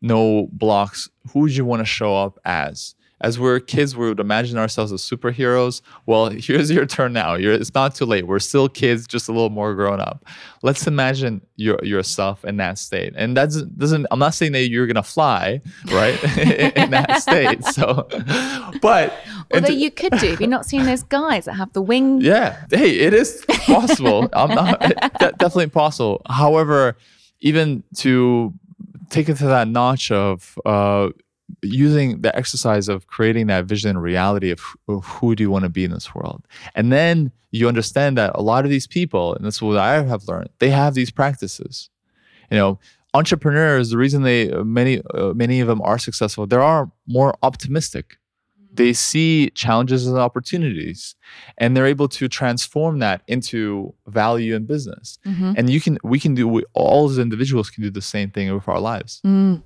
[0.00, 2.94] no blocks, who would you want to show up as?
[3.22, 5.82] As we're kids, we would imagine ourselves as superheroes.
[6.06, 7.34] Well, here's your turn now.
[7.34, 8.26] You're, it's not too late.
[8.26, 10.24] We're still kids, just a little more grown up.
[10.62, 13.12] Let's imagine your, yourself in that state.
[13.16, 15.60] And that doesn't, doesn't, I'm not saying that you're going to fly,
[15.92, 16.38] right?
[16.76, 17.62] in that state.
[17.64, 18.08] So,
[18.82, 19.12] but.
[19.52, 22.20] Although and- you could do, have you not seen those guys that have the wing?
[22.20, 22.64] yeah.
[22.70, 24.28] Hey, it is possible.
[24.32, 26.22] I'm not de- definitely possible.
[26.28, 26.96] However,
[27.40, 28.54] even to
[29.10, 31.08] take it to that notch of uh,
[31.62, 35.64] using the exercise of creating that vision and reality of, of who do you want
[35.64, 39.34] to be in this world, and then you understand that a lot of these people,
[39.34, 41.90] and this is what I have learned, they have these practices.
[42.50, 42.78] You know,
[43.14, 43.90] entrepreneurs.
[43.90, 48.18] The reason they many uh, many of them are successful, they are more optimistic
[48.72, 51.16] they see challenges as opportunities
[51.58, 55.54] and they're able to transform that into value in business Mhm.
[55.58, 58.52] and you can we can do we, all as individuals can do the same thing
[58.54, 59.62] with our lives Mm.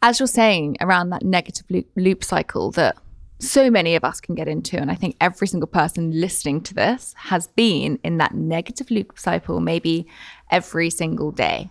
[0.00, 2.96] As you're saying around that negative loop, loop cycle that
[3.40, 6.74] so many of us can get into, and I think every single person listening to
[6.74, 10.06] this has been in that negative loop cycle maybe
[10.50, 11.70] every single day,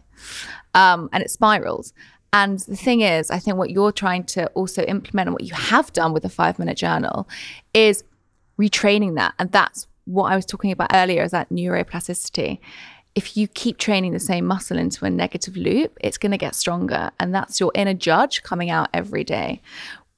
[0.74, 1.94] um, and it spirals.
[2.38, 5.56] And the thing is, I think what you're trying to also implement and what you
[5.56, 7.28] have done with the five minute journal
[7.74, 8.04] is
[8.60, 9.34] retraining that.
[9.40, 12.60] And that's what I was talking about earlier is that neuroplasticity.
[13.16, 16.54] If you keep training the same muscle into a negative loop, it's going to get
[16.54, 17.10] stronger.
[17.20, 19.60] And that's your inner judge coming out every day.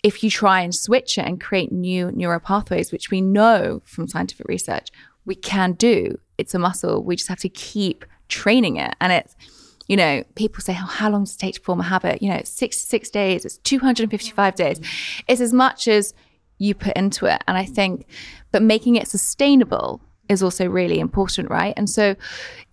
[0.04, 4.10] If you try and switch it and create new neural pathways, which we know from
[4.10, 4.90] scientific research
[5.24, 7.02] we can do, it's a muscle.
[7.02, 8.94] We just have to keep training it.
[9.00, 9.38] And it's,
[9.90, 12.22] you know, people say, oh, how long does it take to form a habit?
[12.22, 14.80] You know, it's 66 days, it's 255 days.
[15.28, 16.14] It's as much as
[16.60, 17.44] you put into it.
[17.48, 18.06] And I think,
[18.52, 20.00] but making it sustainable
[20.30, 21.74] is also really important, right?
[21.76, 22.16] And so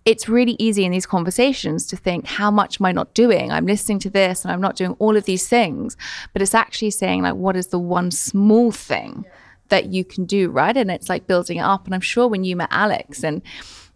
[0.05, 3.51] it's really easy in these conversations to think, how much am I not doing?
[3.51, 5.97] I'm listening to this and I'm not doing all of these things.
[6.33, 9.25] But it's actually saying, like, what is the one small thing
[9.69, 10.77] that you can do, right?
[10.77, 11.85] And it's like building it up.
[11.85, 13.41] And I'm sure when you met Alex and,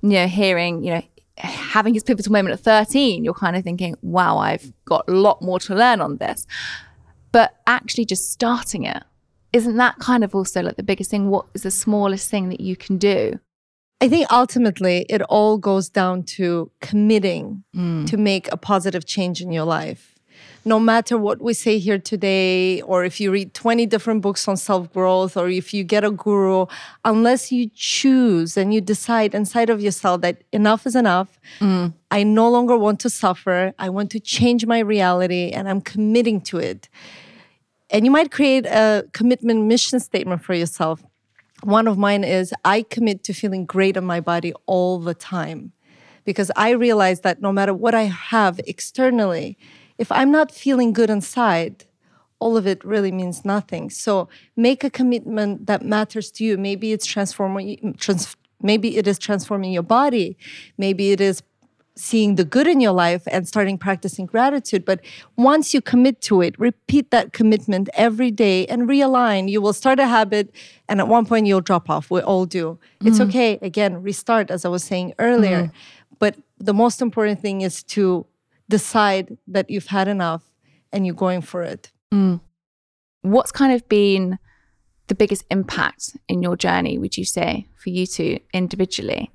[0.01, 1.03] you know, hearing, you know,
[1.41, 5.41] having his pivotal moment at 13, you're kind of thinking, wow, I've got a lot
[5.41, 6.45] more to learn on this.
[7.31, 9.03] But actually just starting it,
[9.53, 11.29] isn't that kind of also like the biggest thing?
[11.29, 13.39] What is the smallest thing that you can do?
[14.01, 18.07] I think ultimately it all goes down to committing mm.
[18.07, 20.10] to make a positive change in your life.
[20.63, 24.57] No matter what we say here today, or if you read 20 different books on
[24.57, 26.67] self growth, or if you get a guru,
[27.03, 31.91] unless you choose and you decide inside of yourself that enough is enough, mm.
[32.11, 36.41] I no longer want to suffer, I want to change my reality, and I'm committing
[36.41, 36.89] to it.
[37.89, 41.03] And you might create a commitment mission statement for yourself.
[41.63, 45.73] One of mine is I commit to feeling great in my body all the time
[46.23, 49.57] because I realize that no matter what I have externally,
[50.01, 51.85] if I'm not feeling good inside,
[52.39, 53.91] all of it really means nothing.
[53.91, 56.57] So make a commitment that matters to you.
[56.57, 60.37] Maybe it's transforming, trans, maybe it is transforming your body.
[60.75, 61.43] Maybe it is
[61.95, 64.85] seeing the good in your life and starting practicing gratitude.
[64.85, 65.01] But
[65.35, 69.51] once you commit to it, repeat that commitment every day and realign.
[69.51, 70.51] You will start a habit,
[70.89, 72.09] and at one point you'll drop off.
[72.09, 72.79] We all do.
[73.05, 73.27] It's mm.
[73.27, 73.59] okay.
[73.61, 75.65] Again, restart, as I was saying earlier.
[75.65, 75.71] Mm.
[76.17, 78.25] But the most important thing is to
[78.71, 80.43] decide that you've had enough
[80.91, 81.91] and you're going for it.
[83.21, 84.39] What's kind of been
[85.07, 89.29] the biggest impact in your journey, would you say, for you two individually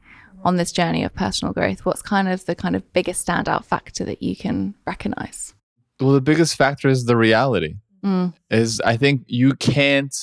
[0.45, 1.87] on this journey of personal growth?
[1.87, 5.55] What's kind of the kind of biggest standout factor that you can recognize?
[6.01, 7.77] Well, the biggest factor is the reality.
[8.05, 8.35] Mm.
[8.51, 10.15] Is I think you can't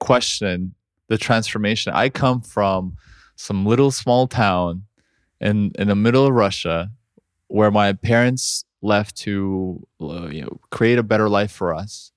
[0.00, 0.74] question
[1.08, 1.92] the transformation.
[1.92, 2.96] I come from
[3.36, 4.84] some little small town
[5.40, 6.90] in in the middle of Russia
[7.52, 12.10] where my parents left to uh, you know create a better life for us.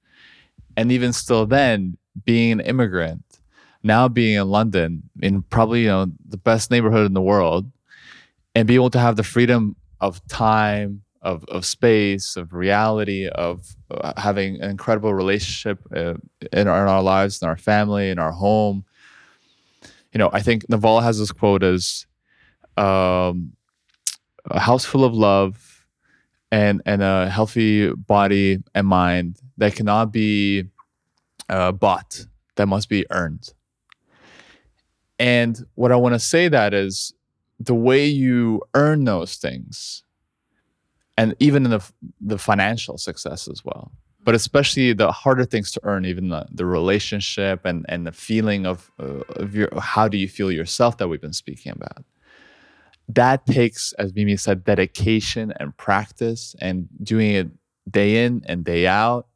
[0.77, 3.41] And even still then being an immigrant,
[3.83, 7.69] now being in London in probably you know the best neighborhood in the world
[8.55, 13.75] and be able to have the freedom of time of, of space, of reality, of
[13.91, 16.13] uh, having an incredible relationship uh,
[16.53, 18.85] in, our, in our lives, in our family, in our home.
[20.13, 22.05] You know, I think Naval has this quote as
[22.77, 23.53] um,
[24.45, 25.85] a house full of love
[26.51, 30.65] and, and a healthy body and mind that cannot be
[31.49, 33.53] uh, bought, that must be earned.
[35.17, 37.13] And what I want to say that is
[37.59, 40.03] the way you earn those things
[41.17, 43.91] and even in the the financial success as well
[44.23, 48.65] but especially the harder things to earn even the, the relationship and and the feeling
[48.65, 52.03] of uh, of your how do you feel yourself that we've been speaking about
[53.09, 57.49] that takes as mimi said dedication and practice and doing it
[57.89, 59.27] day in and day out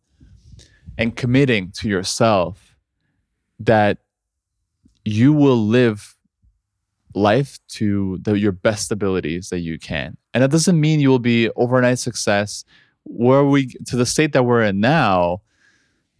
[0.97, 2.75] and committing to yourself
[3.59, 3.99] that
[5.05, 6.15] you will live
[7.15, 10.17] life to the, your best abilities that you can.
[10.33, 12.63] And that doesn't mean you will be overnight success.
[13.03, 15.41] Where we to the state that we're in now,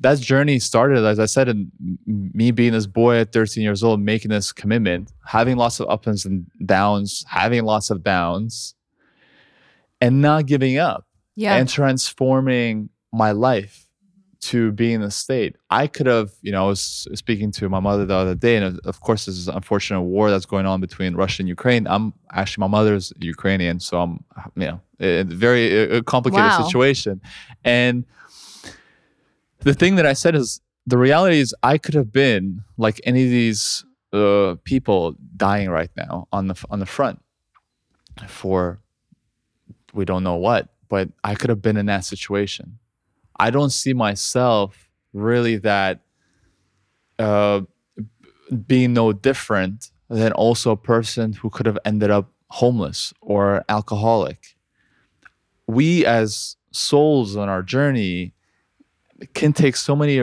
[0.02, 1.72] that journey started, as I said, in
[2.08, 6.26] me being this boy at 13 years old, making this commitment, having lots of ups
[6.26, 8.76] and downs, having lots of downs,
[10.02, 11.06] and not giving up.
[11.36, 11.56] Yeah.
[11.56, 13.88] And transforming my life
[14.42, 15.56] to be in the state.
[15.70, 18.80] I could have, you know, I was speaking to my mother the other day, and
[18.86, 21.88] of course, this is an unfortunate war that's going on between Russia and Ukraine.
[21.88, 24.24] I'm actually my mother's Ukrainian, so I'm,
[24.56, 26.64] you know, a very uh, uh, complicated Wow.
[26.64, 27.22] situation.
[27.64, 28.06] And
[29.62, 33.26] the thing that I said is the reality is I could have been like any
[33.26, 37.22] of these uh, people dying right now on the on the front
[38.28, 38.80] for
[39.93, 42.80] we don't know what, but I could have been in that situation.
[43.39, 46.02] I don't see myself really that
[47.17, 47.62] uh,
[48.67, 54.56] being no different than also a person who could have ended up homeless or alcoholic.
[55.67, 58.34] We, as souls on our journey,
[59.34, 60.22] can take so many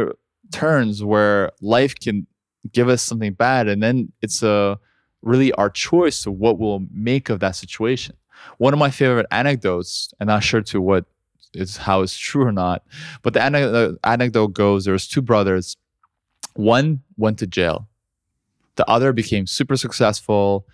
[0.52, 2.26] turns where life can
[2.72, 4.78] give us something bad, and then it's a
[5.22, 8.16] really our choice of what we'll make of that situation.
[8.58, 11.04] One of my favorite anecdotes, and not sure to what
[11.54, 12.82] is how it's true or not.
[13.22, 15.76] But the anecdote, anecdote goes there's two brothers.
[16.54, 17.88] One went to jail.
[18.76, 20.66] The other became super successful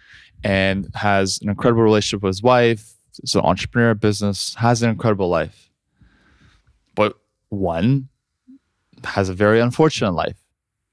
[0.42, 2.94] and has an incredible relationship with his wife.
[3.22, 5.70] Is an entrepreneur business, has an incredible life.
[6.94, 7.18] But
[7.50, 8.08] one
[9.04, 10.38] has a very unfortunate life.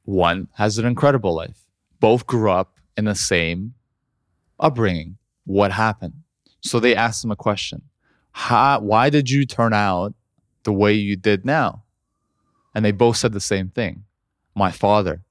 [0.03, 1.65] One has an incredible life.
[1.99, 3.73] Both grew up in the same
[4.59, 5.17] upbringing.
[5.45, 6.13] What happened?
[6.61, 7.83] So they asked him a question
[8.31, 10.13] how, why did you turn out
[10.63, 11.83] the way you did now?
[12.73, 14.03] And they both said the same thing
[14.55, 15.21] my father.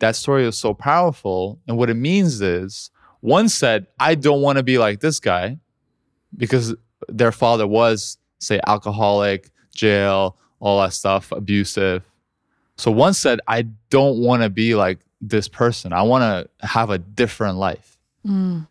[0.00, 1.60] That story is so powerful.
[1.66, 2.90] And what it means is
[3.20, 5.58] one said, I don't want to be like this guy
[6.36, 6.74] because
[7.08, 12.02] their father was, say, alcoholic, jail, all that stuff, abusive.
[12.76, 15.92] So one said, I don't want to be like this person.
[15.92, 16.22] I want
[16.60, 18.66] to have a different life Mm.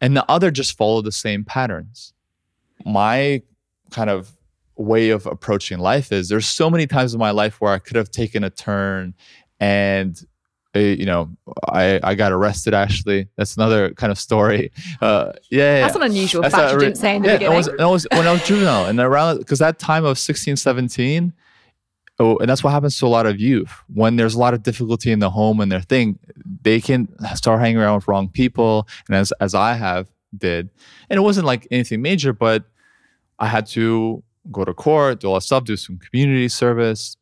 [0.00, 2.12] and the other just followed the same patterns.
[2.84, 3.42] My
[3.90, 4.30] kind of
[4.76, 7.96] way of approaching life is there's so many times in my life where I could
[7.96, 9.14] have taken a turn
[9.60, 10.20] and
[10.80, 11.30] you know
[11.68, 14.72] I, I got arrested actually that's another kind of story.
[15.00, 16.72] Uh, yeah, yeah, That's an unusual That's fact.
[16.72, 17.54] You re- didn't say in the yeah, beginning.
[17.54, 20.56] It was, it was when I was juvenile and around because that time of 16,
[20.56, 21.32] 17,
[22.18, 23.70] oh, and that's what happens to a lot of youth.
[23.92, 26.18] When there's a lot of difficulty in the home and their thing.
[26.62, 30.70] They can start hanging around with wrong people, and as as I have did,
[31.08, 32.64] and it wasn't like anything major, but
[33.38, 37.16] I had to go to court, do all that stuff, do some community service,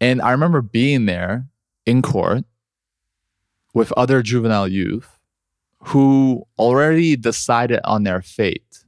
[0.00, 1.49] and I remember being there
[1.90, 2.44] in court
[3.74, 5.18] with other juvenile youth
[5.84, 8.84] who already decided on their fate.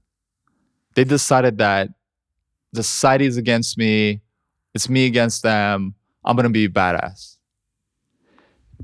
[0.95, 1.89] They decided that
[2.73, 4.21] the society is against me,
[4.75, 5.95] it's me against them,
[6.25, 7.39] I'm gonna be badass.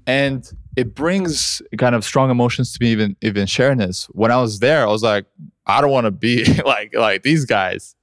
[0.06, 4.06] And it brings kind of strong emotions to me even even sharing this.
[4.06, 5.26] When I was there, I was like,
[5.66, 7.94] I don't want to be like like these guys.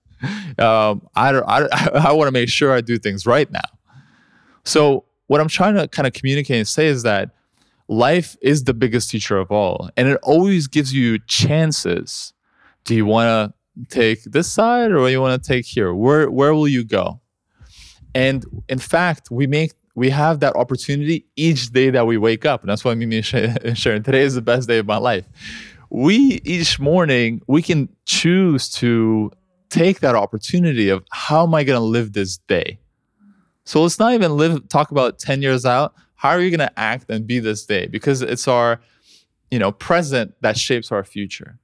[0.58, 1.68] Um, I don't I,
[2.10, 3.70] I want to make sure I do things right now.
[4.64, 7.32] So what I'm trying to kind of communicate and say is that
[7.88, 12.34] life is the biggest teacher of all, and it always gives you chances.
[12.84, 15.94] Do you want to take this side or do you want to take here?
[15.94, 17.20] Where where will you go?
[18.14, 22.62] And in fact, we make we have that opportunity each day that we wake up,
[22.62, 25.26] and that's why Mimi and Sharon today is the best day of my life.
[25.90, 29.32] We each morning we can choose to
[29.70, 32.80] take that opportunity of how am I going to live this day.
[33.66, 35.94] So let's not even live talk about 10 years out.
[36.16, 37.88] How are you going to act and be this day?
[37.88, 38.80] Because it's our,
[39.52, 41.60] you know, present that shapes our future.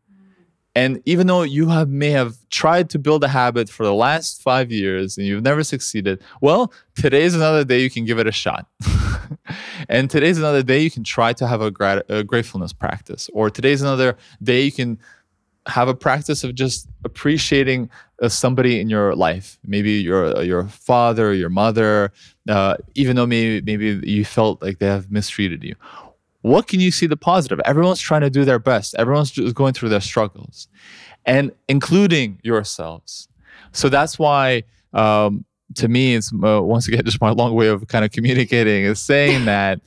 [0.73, 4.41] And even though you have may have tried to build a habit for the last
[4.41, 8.31] five years and you've never succeeded, well, today's another day you can give it a
[8.31, 8.67] shot.
[9.89, 13.49] and today's another day you can try to have a, grat- a gratefulness practice, or
[13.49, 14.97] today's another day you can
[15.67, 17.89] have a practice of just appreciating
[18.21, 19.59] uh, somebody in your life.
[19.65, 22.11] Maybe your uh, your father your mother
[22.49, 25.75] uh, even though maybe maybe you felt like they have mistreated you.
[26.41, 27.59] What can you see the positive?
[27.65, 28.95] Everyone's trying to do their best.
[28.95, 30.67] Everyone's just going through their struggles
[31.25, 33.27] and including yourselves.
[33.73, 35.45] So that's why um,
[35.75, 38.99] to me it's uh, once again just my long way of kind of communicating is
[38.99, 39.79] saying that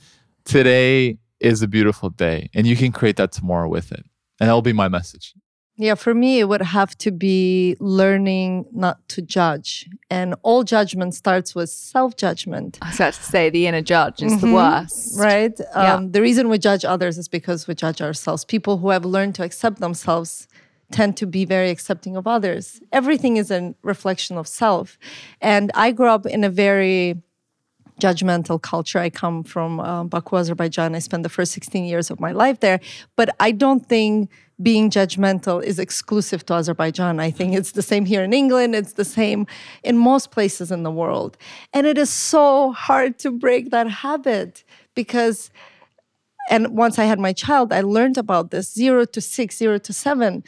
[0.45, 4.05] today is a beautiful day and you can create that tomorrow with it.
[4.39, 5.33] And that will be my message
[5.77, 9.89] yeah, for me, it would have to be learning not to judge.
[10.09, 12.77] And all judgment starts with self judgment.
[12.81, 14.47] I was about to say the inner judge is mm-hmm.
[14.47, 15.19] the worst.
[15.19, 15.59] Right?
[15.59, 15.95] Yeah.
[15.95, 18.45] Um, the reason we judge others is because we judge ourselves.
[18.45, 20.47] People who have learned to accept themselves
[20.91, 22.79] tend to be very accepting of others.
[22.93, 24.97] Everything is a reflection of self.
[25.41, 27.21] And I grew up in a very
[27.99, 28.99] judgmental culture.
[28.99, 30.95] I come from uh, Baku, Azerbaijan.
[30.95, 32.79] I spent the first 16 years of my life there.
[33.15, 34.29] But I don't think
[34.61, 37.19] being judgmental is exclusive to Azerbaijan.
[37.19, 39.47] I think it's the same here in England, it's the same
[39.83, 41.37] in most places in the world.
[41.73, 45.49] And it is so hard to break that habit because.
[46.47, 49.91] And once I had my child, I learned about this zero to six, zero to
[49.91, 50.43] seven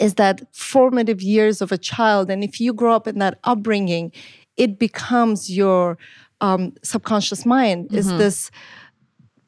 [0.00, 2.30] is that formative years of a child.
[2.30, 4.12] And if you grow up in that upbringing,
[4.56, 5.98] it becomes your
[6.40, 7.96] um, subconscious mind mm-hmm.
[7.96, 8.50] is this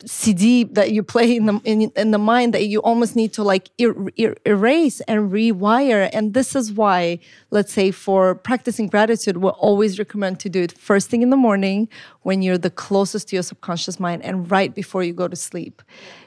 [0.05, 3.43] CD that you play in the in, in the mind that you almost need to
[3.43, 6.11] like er, er, erase and rewire.
[6.13, 7.19] And this is why,
[7.51, 11.37] let's say, for practicing gratitude, we always recommend to do it first thing in the
[11.37, 11.89] morning
[12.23, 15.83] when you're the closest to your subconscious mind and right before you go to sleep,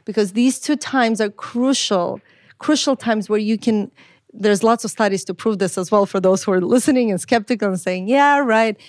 [0.06, 2.20] because these two times are crucial,
[2.58, 3.92] crucial times where you can.
[4.32, 7.20] There's lots of studies to prove this as well for those who are listening and
[7.20, 8.80] skeptical and saying, yeah, right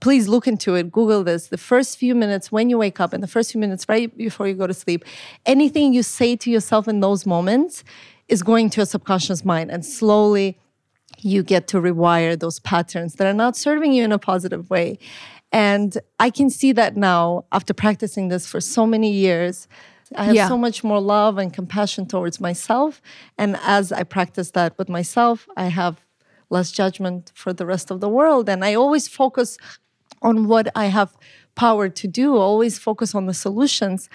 [0.00, 3.22] please look into it google this the first few minutes when you wake up and
[3.22, 5.04] the first few minutes right before you go to sleep
[5.46, 7.84] anything you say to yourself in those moments
[8.28, 10.58] is going to a subconscious mind and slowly
[11.18, 14.98] you get to rewire those patterns that are not serving you in a positive way
[15.52, 19.68] and i can see that now after practicing this for so many years
[20.16, 20.48] I have yeah.
[20.48, 23.00] so much more love and compassion towards myself.
[23.38, 26.03] And as I practice that with myself, I have
[26.56, 28.48] less judgment for the rest of the world.
[28.48, 29.58] And I always focus
[30.22, 31.10] on what I have
[31.54, 34.08] power to do, always focus on the solutions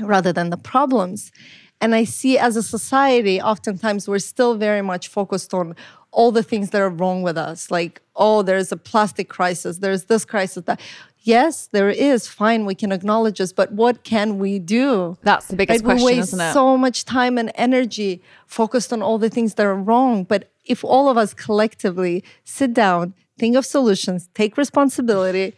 [0.00, 1.32] rather than the problems.
[1.80, 5.74] And I see as a society, oftentimes we're still very much focused on
[6.10, 7.70] all the things that are wrong with us.
[7.70, 10.80] Like, oh, there's a plastic crisis, there's this crisis, that.
[11.26, 12.28] Yes, there is.
[12.28, 15.16] Fine, we can acknowledge this, but what can we do?
[15.22, 15.96] That's the biggest right?
[15.96, 19.74] question, we waste so much time and energy focused on all the things that are
[19.74, 20.24] wrong.
[20.24, 25.54] But if all of us collectively sit down, think of solutions, take responsibility,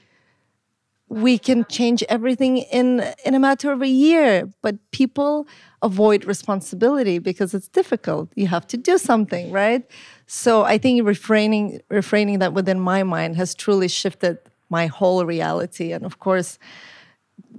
[1.09, 4.51] we can change everything in in a matter of a year.
[4.61, 5.47] But people
[5.83, 8.29] avoid responsibility because it's difficult.
[8.35, 9.89] You have to do something, right?
[10.27, 14.39] So I think refraining refraining that within my mind has truly shifted
[14.69, 15.93] my whole reality.
[15.93, 16.59] And of course,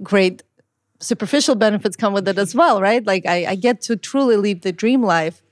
[0.02, 0.42] great
[1.00, 3.06] superficial benefits come with it as well, right?
[3.06, 5.42] Like I, I get to truly live the dream life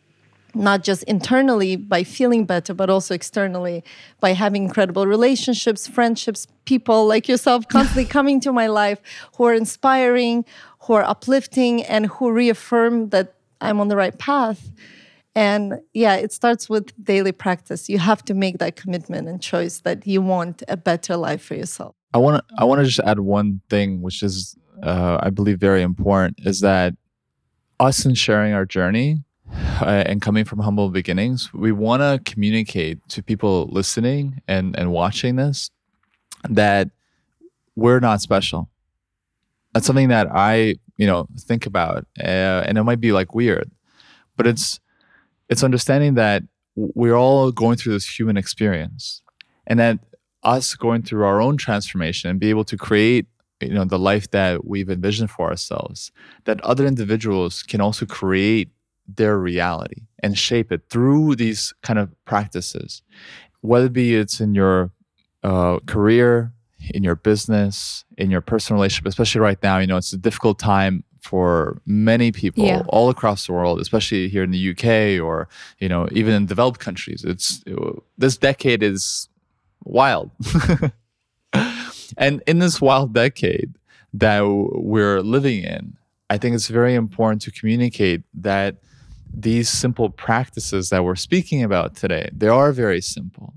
[0.56, 3.84] not just internally by feeling better, but also externally
[4.20, 9.00] by having incredible relationships, friendships, people like yourself constantly coming to my life
[9.36, 10.44] who are inspiring,
[10.80, 14.70] who are uplifting, and who reaffirm that I'm on the right path.
[15.34, 17.90] And yeah, it starts with daily practice.
[17.90, 21.54] You have to make that commitment and choice that you want a better life for
[21.54, 21.94] yourself.
[22.14, 25.58] I want to I want to just add one thing, which is uh, I believe
[25.58, 26.94] very important, is that
[27.78, 29.22] us in sharing our journey
[29.80, 34.92] uh, and coming from humble beginnings, we want to communicate to people listening and and
[34.92, 35.70] watching this
[36.48, 36.90] that
[37.74, 38.68] we're not special.
[39.72, 43.70] That's something that I you know think about, uh, and it might be like weird,
[44.36, 44.80] but it's
[45.48, 46.42] it's understanding that
[46.74, 49.22] we're all going through this human experience
[49.66, 49.98] and that
[50.42, 53.26] us going through our own transformation and be able to create
[53.60, 56.12] you know the life that we've envisioned for ourselves
[56.44, 58.68] that other individuals can also create
[59.08, 63.02] their reality and shape it through these kind of practices.
[63.60, 64.90] Whether it be it's in your
[65.42, 66.52] uh, career
[66.90, 70.56] in your business in your personal relationship especially right now you know it's a difficult
[70.58, 72.82] time for many people Yeah.
[72.88, 74.84] all across the world especially here in the uk
[75.24, 75.48] or
[75.80, 77.24] you know even in developed countries.
[77.24, 77.64] It's
[78.18, 79.28] this decade is
[79.84, 80.30] wild.
[82.16, 83.76] And in this wild decade
[84.14, 85.96] that we're living in,
[86.30, 88.76] I think it's very important to communicate that
[89.36, 93.52] these simple practices that we're speaking about today, they are very simple.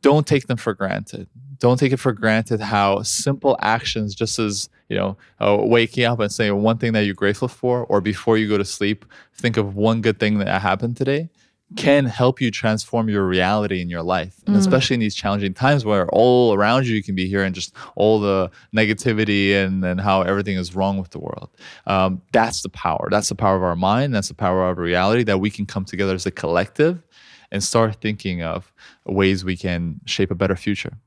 [0.00, 1.28] Don't take them for granted.
[1.58, 6.20] Don't take it for granted how simple actions, just as you know, uh, waking up
[6.20, 9.56] and saying one thing that you're grateful for, or before you go to sleep, think
[9.56, 11.28] of one good thing that happened today,
[11.76, 14.34] can help you transform your reality in your life.
[14.46, 17.74] And especially in these challenging times where all around you you can be hearing just
[17.96, 21.50] all the negativity and, and how everything is wrong with the world.
[21.86, 23.08] Um, that's the power.
[23.10, 24.14] That's the power of our mind.
[24.14, 27.02] That's the power of reality that we can come together as a collective
[27.50, 28.72] and start thinking of
[29.06, 30.98] ways we can shape a better future.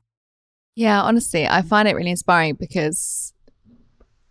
[0.74, 3.32] Yeah, honestly, I find it really inspiring because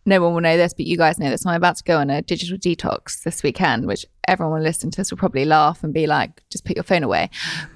[0.07, 1.45] no one will know this, but you guys know this.
[1.45, 5.11] I'm about to go on a digital detox this weekend, which everyone listening to this
[5.11, 7.29] will probably laugh and be like, just put your phone away.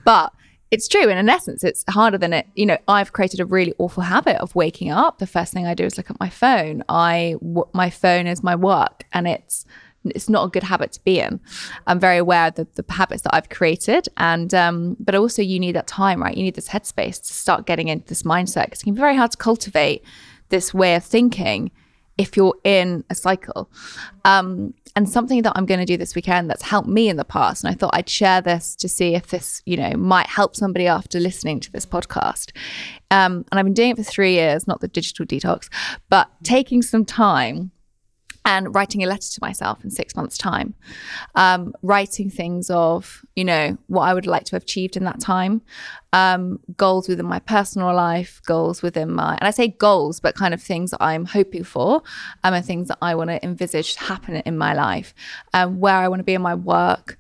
[0.06, 0.32] But
[0.72, 1.10] it's true.
[1.10, 2.48] And in essence, it's harder than it.
[2.56, 5.20] You know, I've created a really awful habit of waking up.
[5.20, 6.84] The first thing I do is look at my phone.
[6.88, 9.66] I, w- my phone is my work and it's,
[10.06, 11.42] it's not a good habit to be in.
[11.86, 15.60] I'm very aware of the, the habits that I've created, and um, but also you
[15.60, 16.36] need that time, right?
[16.36, 19.16] You need this headspace to start getting into this mindset because it can be very
[19.16, 20.04] hard to cultivate
[20.50, 21.70] this way of thinking
[22.22, 23.70] if you're in a cycle.
[24.26, 27.26] Um, and something that I'm going to do this weekend that's helped me in the
[27.26, 30.56] past, and I thought I'd share this to see if this, you know, might help
[30.56, 32.52] somebody after listening to this podcast.
[33.10, 35.70] Um, and I've been doing it for three years, not the digital detox,
[36.10, 37.72] but taking some time
[38.44, 40.74] and writing a letter to myself in six months' time,
[41.36, 45.20] um, writing things of, you know, what I would like to have achieved in that
[45.20, 45.62] time,
[46.12, 50.54] um, goals within my personal life, goals within my, and I say goals, but kind
[50.54, 52.02] of things that I'm hoping for,
[52.44, 55.14] um, and things that I want to envisage happen in my life,
[55.54, 57.18] um, where I want to be in my work,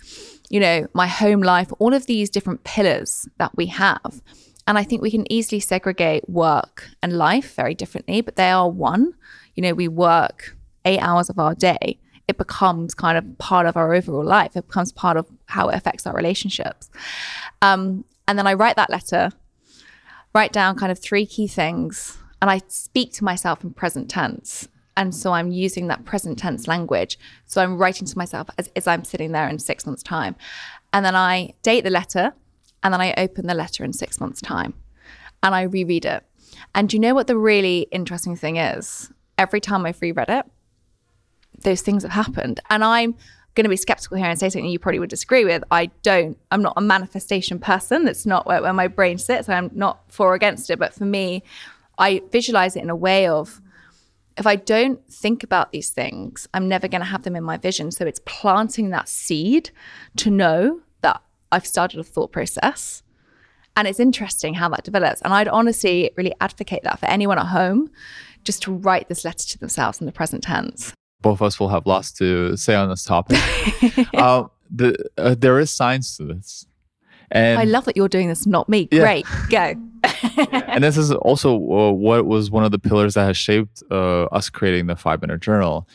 [0.49, 4.21] you know, my home life, all of these different pillars that we have.
[4.67, 8.69] And I think we can easily segregate work and life very differently, but they are
[8.69, 9.13] one.
[9.55, 10.55] You know, we work
[10.85, 14.55] eight hours of our day, it becomes kind of part of our overall life.
[14.55, 16.89] It becomes part of how it affects our relationships.
[17.61, 19.31] Um, and then I write that letter,
[20.33, 24.67] write down kind of three key things, and I speak to myself in present tense.
[24.97, 27.17] And so I'm using that present tense language.
[27.45, 30.35] So I'm writing to myself as, as I'm sitting there in six months' time.
[30.93, 32.33] And then I date the letter,
[32.83, 34.73] and then I open the letter in six months' time
[35.43, 36.23] and I reread it.
[36.73, 39.11] And do you know what the really interesting thing is?
[39.37, 40.45] Every time I've reread it,
[41.63, 42.59] those things have happened.
[42.69, 43.15] And I'm
[43.55, 45.63] going to be skeptical here and say something you probably would disagree with.
[45.71, 48.05] I don't, I'm not a manifestation person.
[48.05, 49.49] That's not where, where my brain sits.
[49.49, 50.79] I'm not for or against it.
[50.79, 51.43] But for me,
[51.97, 53.61] I visualize it in a way of
[54.37, 57.57] if I don't think about these things, I'm never going to have them in my
[57.57, 57.91] vision.
[57.91, 59.71] So it's planting that seed
[60.17, 63.03] to know that I've started a thought process.
[63.75, 65.21] And it's interesting how that develops.
[65.21, 67.91] And I'd honestly really advocate that for anyone at home,
[68.43, 70.93] just to write this letter to themselves in the present tense.
[71.21, 73.37] Both of us will have lots to say on this topic.
[74.13, 76.65] uh, the, uh, there is science to this.
[77.31, 78.89] And I love that you're doing this, not me.
[78.91, 79.01] Yeah.
[79.01, 79.75] Great, go.
[80.67, 84.23] and this is also uh, what was one of the pillars that has shaped uh,
[84.25, 85.87] us creating the five minute journal.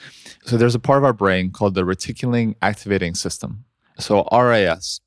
[0.45, 3.65] So there's a part of our brain called the reticular activating system.
[3.99, 5.01] So RAS.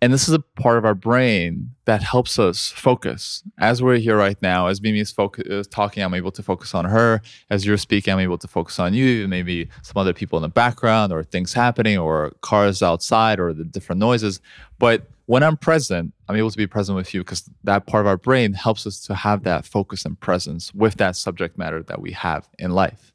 [0.00, 3.42] And this is a part of our brain that helps us focus.
[3.58, 6.86] As we're here right now, as Mimi is, is talking, I'm able to focus on
[6.86, 7.22] her.
[7.50, 10.48] As you're speaking, I'm able to focus on you, maybe some other people in the
[10.48, 14.40] background, or things happening, or cars outside, or the different noises.
[14.78, 18.06] But when I'm present, I'm able to be present with you because that part of
[18.06, 22.00] our brain helps us to have that focus and presence with that subject matter that
[22.00, 23.12] we have in life.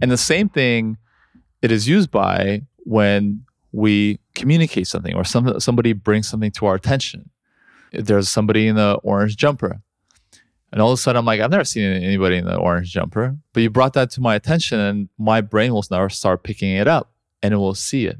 [0.00, 0.96] And the same thing
[1.62, 6.74] it is used by when we communicate something or some, somebody brings something to our
[6.74, 7.30] attention.
[7.92, 9.80] There's somebody in the orange jumper.
[10.72, 13.36] And all of a sudden, I'm like, I've never seen anybody in the orange jumper,
[13.52, 16.86] but you brought that to my attention, and my brain will now start picking it
[16.86, 17.12] up
[17.42, 18.18] and it will see it.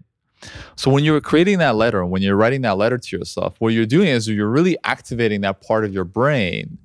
[0.75, 3.87] So when you're creating that letter, when you're writing that letter to yourself, what you're
[3.87, 6.79] doing is you're really activating that part of your brain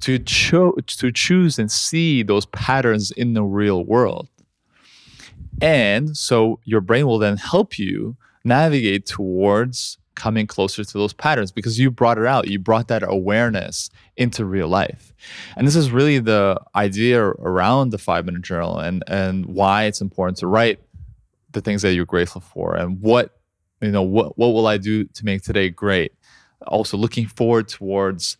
[0.00, 4.28] to cho- to choose and see those patterns in the real world.
[5.60, 11.52] And so your brain will then help you navigate towards coming closer to those patterns
[11.52, 12.48] because you brought it out.
[12.48, 15.12] You brought that awareness into real life.
[15.56, 20.00] And this is really the idea around the five minute journal and, and why it's
[20.00, 20.80] important to write
[21.52, 23.38] the things that you're grateful for and what,
[23.80, 26.12] you know, what, what will I do to make today great?
[26.66, 28.36] Also looking forward towards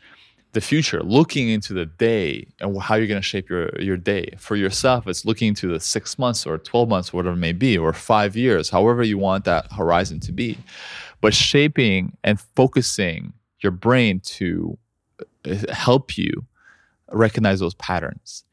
[0.52, 4.34] the future, looking into the day and how you're going to shape your, your day.
[4.38, 7.76] For yourself, it's looking into the six months or 12 months, whatever it may be,
[7.76, 10.58] or five years, however you want that horizon to be.
[11.20, 14.78] But shaping and focusing your brain to
[15.44, 16.46] uh, help you
[17.12, 18.44] recognize those patterns.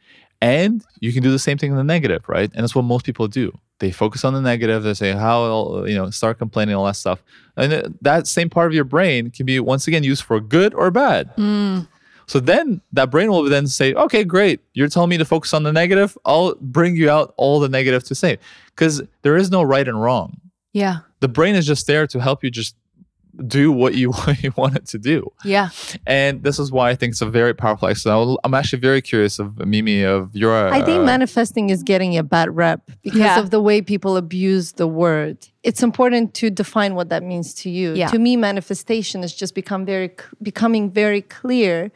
[0.42, 2.52] And you can do the same thing in the negative, right?
[2.54, 3.58] And that's what most people do.
[3.80, 4.84] They focus on the negative.
[4.84, 7.24] They say how you know start complaining all that stuff,
[7.58, 10.92] and that same part of your brain can be once again used for good or
[10.92, 11.36] bad.
[11.36, 11.88] Mm.
[12.26, 14.62] So then that brain will then say, okay, great.
[14.74, 16.18] You're telling me to focus on the negative.
[16.24, 20.02] I'll bring you out all the negative to say, because there is no right and
[20.02, 20.40] wrong.
[20.72, 21.00] Yeah.
[21.20, 22.76] The brain is just there to help you just
[23.48, 25.32] do what you, what you want it to do.
[25.44, 25.70] Yeah.
[26.06, 28.38] And this is why I think it's a very powerful exercise.
[28.44, 30.68] I'm actually very curious of Mimi of your.
[30.68, 33.40] I think uh, manifesting is getting a bad rep because yeah.
[33.40, 35.38] of the way people abuse the word.
[35.64, 37.94] It's important to define what that means to you.
[37.94, 38.08] Yeah.
[38.08, 40.12] To me, manifestation has just become very
[40.42, 41.92] becoming very clear.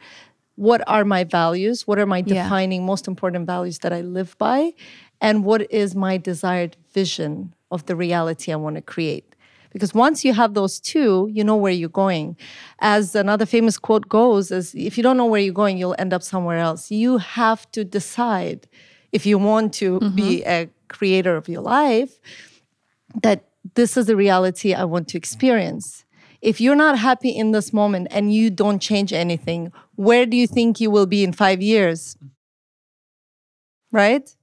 [0.56, 1.86] What are my values?
[1.86, 2.86] What are my defining yeah.
[2.86, 4.72] most important values that I live by?
[5.20, 9.36] And what is my desired vision of the reality I want to create?
[9.70, 12.36] Because once you have those two you know where you're going.
[12.80, 16.12] As another famous quote goes is if you don't know where you're going you'll end
[16.12, 16.90] up somewhere else.
[16.90, 18.68] You have to decide
[19.12, 20.16] if you want to mm-hmm.
[20.16, 22.18] be a creator of your life
[23.22, 23.44] that
[23.74, 26.04] this is the reality i want to experience.
[26.40, 30.46] If you're not happy in this moment and you don't change anything where do you
[30.46, 32.16] think you will be in 5 years?
[33.90, 34.34] Right?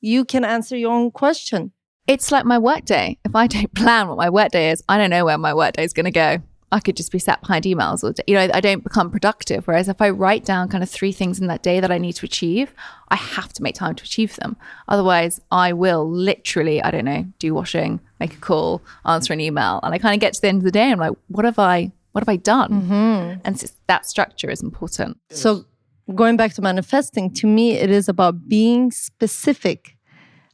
[0.00, 1.72] You can answer your own question
[2.06, 3.18] it's like my workday.
[3.24, 5.92] If I don't plan what my workday is, I don't know where my workday is
[5.92, 6.42] going to go.
[6.72, 9.66] I could just be sat behind emails or you know I don't become productive.
[9.68, 12.14] Whereas if I write down kind of three things in that day that I need
[12.14, 12.74] to achieve,
[13.08, 14.56] I have to make time to achieve them.
[14.88, 19.78] Otherwise, I will literally I don't know do washing, make a call, answer an email,
[19.84, 20.90] and I kind of get to the end of the day.
[20.90, 22.82] And I'm like, what have I what have I done?
[22.82, 23.40] Mm-hmm.
[23.44, 25.18] And that structure is important.
[25.30, 25.66] So
[26.12, 29.93] going back to manifesting, to me, it is about being specific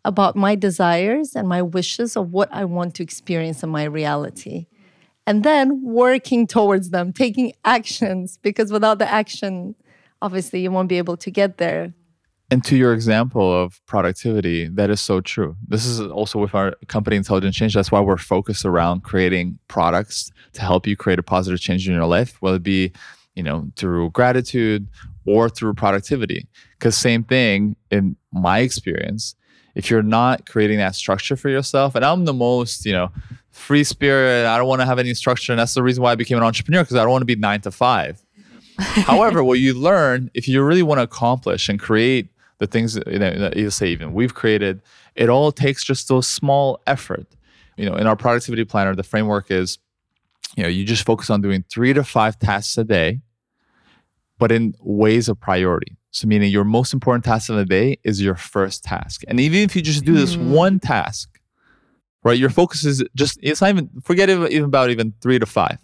[0.05, 4.67] about my desires and my wishes of what I want to experience in my reality.
[5.27, 9.75] And then working towards them, taking actions, because without the action,
[10.23, 11.93] obviously you won't be able to get there.
[12.53, 15.55] And to your example of productivity, that is so true.
[15.69, 17.75] This is also with our company Intelligent Change.
[17.75, 21.95] That's why we're focused around creating products to help you create a positive change in
[21.95, 22.93] your life, whether it be,
[23.37, 24.89] you know, through gratitude
[25.27, 26.49] or through productivity.
[26.77, 29.37] Because same thing in my experience,
[29.81, 33.11] if you're not creating that structure for yourself, and I'm the most, you know,
[33.51, 35.53] free spirit, I don't want to have any structure.
[35.53, 37.35] And that's the reason why I became an entrepreneur because I don't want to be
[37.35, 38.23] nine to five.
[38.79, 42.29] However, what you learn, if you really want to accomplish and create
[42.59, 44.83] the things you know, that you say, even we've created,
[45.15, 47.27] it all takes just those small effort.
[47.79, 49.79] You know, in our productivity planner, the framework is,
[50.59, 53.21] you know, you just focus on doing three to five tasks a day,
[54.39, 55.97] but in ways of priority.
[56.13, 59.23] So, meaning your most important task of the day is your first task.
[59.29, 60.51] And even if you just do this mm.
[60.51, 61.41] one task,
[62.25, 65.79] right, your focus is just, it's not even, forget even about even three to five.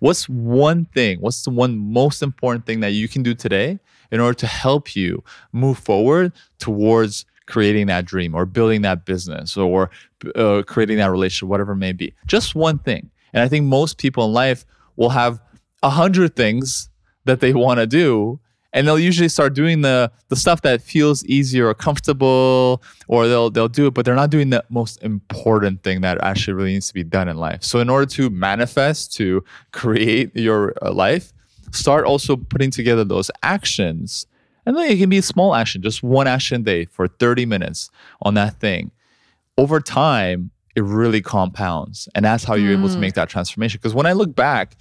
[0.00, 3.78] What's one thing, what's the one most important thing that you can do today
[4.10, 9.56] in order to help you move forward towards creating that dream or building that business
[9.56, 9.90] or
[10.34, 12.12] uh, creating that relationship, whatever it may be?
[12.26, 13.10] Just one thing.
[13.32, 14.64] And I think most people in life
[14.96, 15.40] will have
[15.82, 16.88] a hundred things
[17.24, 18.40] that they want to do
[18.74, 23.48] and they'll usually start doing the the stuff that feels easier or comfortable or they'll
[23.48, 26.88] they'll do it but they're not doing the most important thing that actually really needs
[26.88, 31.32] to be done in life so in order to manifest to create your uh, life
[31.72, 34.26] start also putting together those actions
[34.66, 37.46] and then it can be a small action just one action a day for 30
[37.46, 37.90] minutes
[38.22, 38.90] on that thing
[39.56, 42.78] over time it really compounds and that's how you're mm.
[42.80, 43.00] able to mm.
[43.00, 44.76] make that transformation because when i look back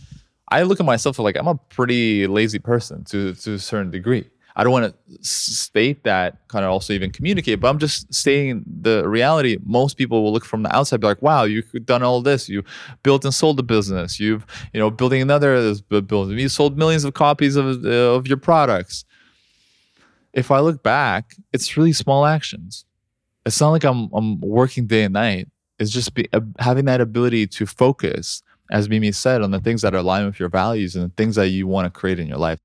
[0.49, 4.29] I look at myself like I'm a pretty lazy person to to a certain degree.
[4.55, 8.63] I don't want to state that, kind of also even communicate, but I'm just stating
[8.67, 9.57] the reality.
[9.65, 12.47] Most people will look from the outside, be like, "Wow, you've done all this.
[12.47, 12.63] You
[13.01, 14.19] built and sold a business.
[14.19, 16.37] You've, you know, building another building.
[16.37, 19.05] You sold millions of copies of uh, of your products."
[20.33, 22.85] If I look back, it's really small actions.
[23.45, 25.47] It's not like I'm I'm working day and night.
[25.79, 28.43] It's just be, uh, having that ability to focus
[28.73, 31.35] as Mimi said, on the things that are aligned with your values and the things
[31.35, 32.59] that you want to create in your life.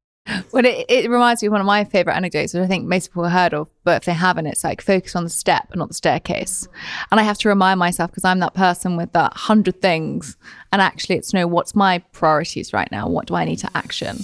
[0.52, 3.10] Well, it, it reminds me of one of my favorite anecdotes, which I think most
[3.10, 5.88] people heard of, but if they haven't, it's like focus on the step and not
[5.88, 6.66] the staircase.
[7.10, 10.36] And I have to remind myself because I'm that person with that hundred things,
[10.72, 13.08] and actually, it's know what's my priorities right now.
[13.08, 14.18] What do I need to action?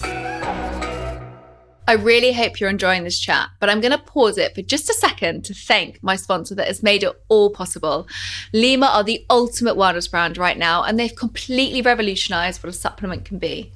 [1.86, 4.88] I really hope you're enjoying this chat, but I'm going to pause it for just
[4.88, 8.08] a second to thank my sponsor that has made it all possible.
[8.54, 13.26] LYMA are the ultimate wellness brand right now, and they've completely revolutionized what a supplement
[13.26, 13.70] can be.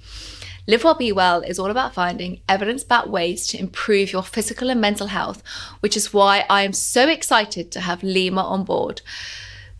[0.66, 4.70] Live Well Be Well is all about finding evidence backed ways to improve your physical
[4.70, 5.42] and mental health,
[5.80, 9.02] which is why I am so excited to have LYMA on board.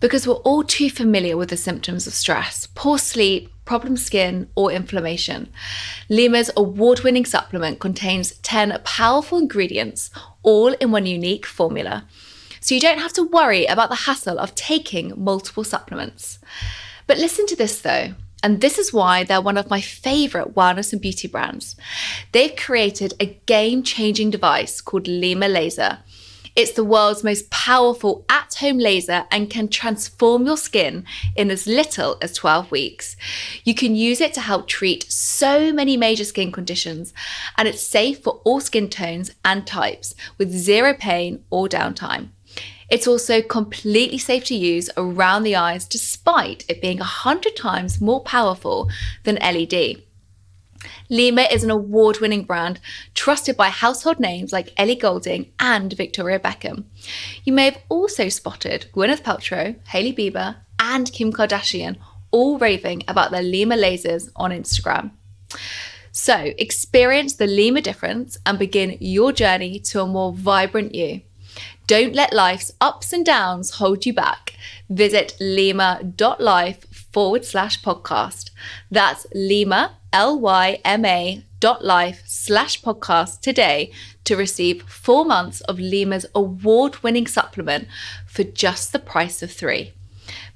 [0.01, 4.71] Because we're all too familiar with the symptoms of stress, poor sleep, problem skin, or
[4.71, 5.51] inflammation.
[6.09, 10.11] LYMA's award winning supplement contains 10 powerful ingredients,
[10.43, 12.07] all in one unique formula.
[12.61, 16.39] So you don't have to worry about the hassle of taking multiple supplements.
[17.07, 18.15] But listen to this though.
[18.43, 21.75] And this is why they're one of my favorite wellness and beauty brands.
[22.33, 25.99] They've created a game changing device called LYMA Laser.
[26.59, 31.05] It's the world's most powerful at home laser and can transform your skin
[31.37, 33.15] in as little as 12 weeks.
[33.63, 37.15] You can use it to help treat so many major skin conditions,
[37.57, 42.31] and it's safe for all skin tones and types with zero pain or downtime.
[42.91, 48.25] It's also completely safe to use around the eyes despite it being 100 times more
[48.25, 48.91] powerful
[49.23, 50.03] than LED.
[51.11, 52.81] LYMA is an award winning brand
[53.15, 56.85] trusted by household names like Ellie Goulding and Victoria Beckham.
[57.45, 61.97] You may have also spotted Gwyneth Paltrow, Hailey Bieber, and Kim Kardashian
[62.31, 65.13] all raving about their LYMA lasers on Instagram.
[66.13, 71.23] So, experience the LYMA difference and begin your journey to a more vibrant you.
[71.87, 74.55] Don't let life's ups and downs hold you back.
[74.91, 78.51] Visit lyma.life forward slash podcast.
[78.91, 83.93] That's lyma, L Y M A dot life slash podcast today
[84.25, 87.89] to receive four months of LYMA's award winning supplement
[88.27, 89.93] for just the price of three.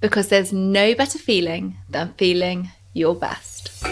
[0.00, 3.84] Because there's no better feeling than feeling your best.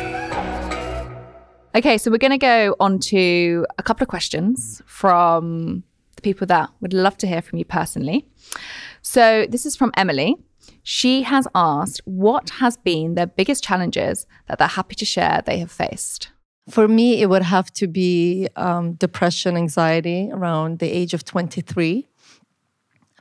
[1.75, 5.85] Okay, so we're going to go on to a couple of questions from
[6.17, 8.27] the people that would love to hear from you personally.
[9.03, 10.37] So this is from Emily.
[10.83, 15.59] She has asked what has been their biggest challenges that they're happy to share they
[15.59, 16.31] have faced.
[16.69, 22.07] For me, it would have to be um, depression, anxiety around the age of 23.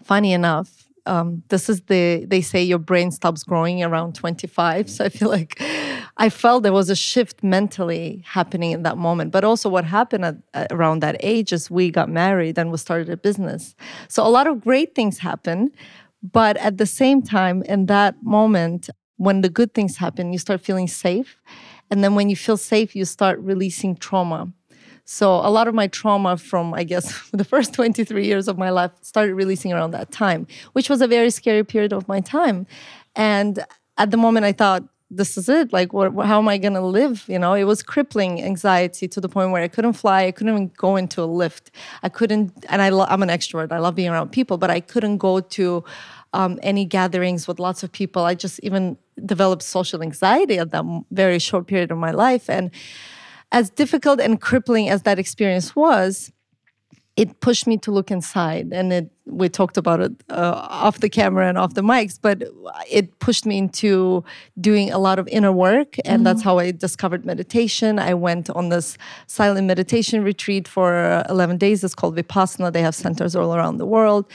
[0.03, 4.89] Funny enough, um, this is the, they say your brain stops growing around 25.
[4.89, 5.59] So I feel like
[6.17, 9.31] I felt there was a shift mentally happening in that moment.
[9.31, 13.09] But also, what happened at, around that age is we got married and we started
[13.09, 13.75] a business.
[14.07, 15.71] So a lot of great things happened.
[16.21, 20.61] But at the same time, in that moment, when the good things happen, you start
[20.61, 21.37] feeling safe.
[21.89, 24.51] And then when you feel safe, you start releasing trauma.
[25.05, 28.69] So a lot of my trauma from, I guess, the first 23 years of my
[28.69, 32.67] life started releasing around that time, which was a very scary period of my time.
[33.15, 33.65] And
[33.97, 35.73] at the moment, I thought, this is it.
[35.73, 37.25] Like, what, how am I going to live?
[37.27, 40.25] You know, it was crippling anxiety to the point where I couldn't fly.
[40.25, 41.71] I couldn't even go into a lift.
[42.03, 43.71] I couldn't, and I lo- I'm an extrovert.
[43.71, 45.83] I love being around people, but I couldn't go to
[46.33, 48.25] um, any gatherings with lots of people.
[48.25, 52.49] I just even developed social anxiety at that very short period of my life.
[52.49, 52.69] And
[53.51, 56.31] as difficult and crippling as that experience was,
[57.19, 60.55] it pushed me to look inside and it we talked about it uh,
[60.85, 62.37] off the camera and off the mics but
[62.89, 64.23] it pushed me into
[64.59, 66.23] doing a lot of inner work and mm-hmm.
[66.23, 67.99] that's how i discovered meditation.
[67.99, 68.97] I went on this
[69.27, 71.83] silent meditation retreat for 11 days.
[71.83, 72.71] It's called vipassana.
[72.71, 74.25] They have centers all around the world.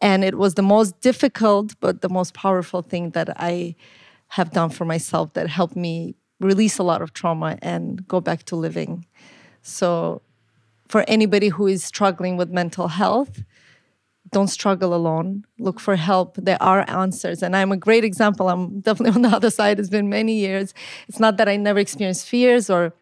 [0.00, 3.74] And it was the most difficult but the most powerful thing that i
[4.28, 8.40] have done for myself that helped me release a lot of trauma and go back
[8.44, 9.06] to living.
[9.62, 10.22] So
[10.88, 13.42] for anybody who is struggling with mental health,
[14.30, 15.44] don't struggle alone.
[15.58, 16.36] Look for help.
[16.36, 17.42] There are answers.
[17.42, 18.48] And I'm a great example.
[18.48, 19.78] I'm definitely on the other side.
[19.78, 20.74] It's been many years.
[21.08, 22.92] It's not that I never experience fears or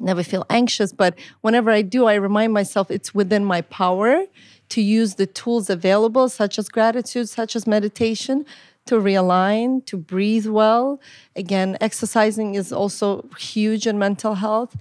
[0.00, 4.24] never feel anxious, but whenever I do, I remind myself it's within my power
[4.70, 8.44] to use the tools available, such as gratitude, such as meditation,
[8.86, 11.00] to realign, to breathe well.
[11.36, 14.76] Again, exercising is also huge in mental health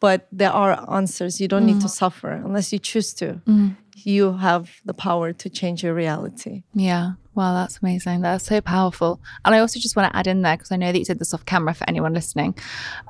[0.00, 1.40] but there are answers.
[1.40, 1.66] You don't mm.
[1.74, 1.90] need to mm.
[1.90, 3.40] suffer unless you choose to.
[3.46, 3.76] Mm.
[3.96, 6.62] You have the power to change your reality.
[6.74, 7.12] Yeah.
[7.34, 8.22] Wow, that's amazing.
[8.22, 9.20] That's so powerful.
[9.44, 11.18] And I also just want to add in there because I know that you did
[11.18, 12.56] this off camera for anyone listening.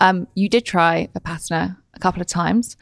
[0.00, 2.76] Um, you did try Vipassana a couple of times.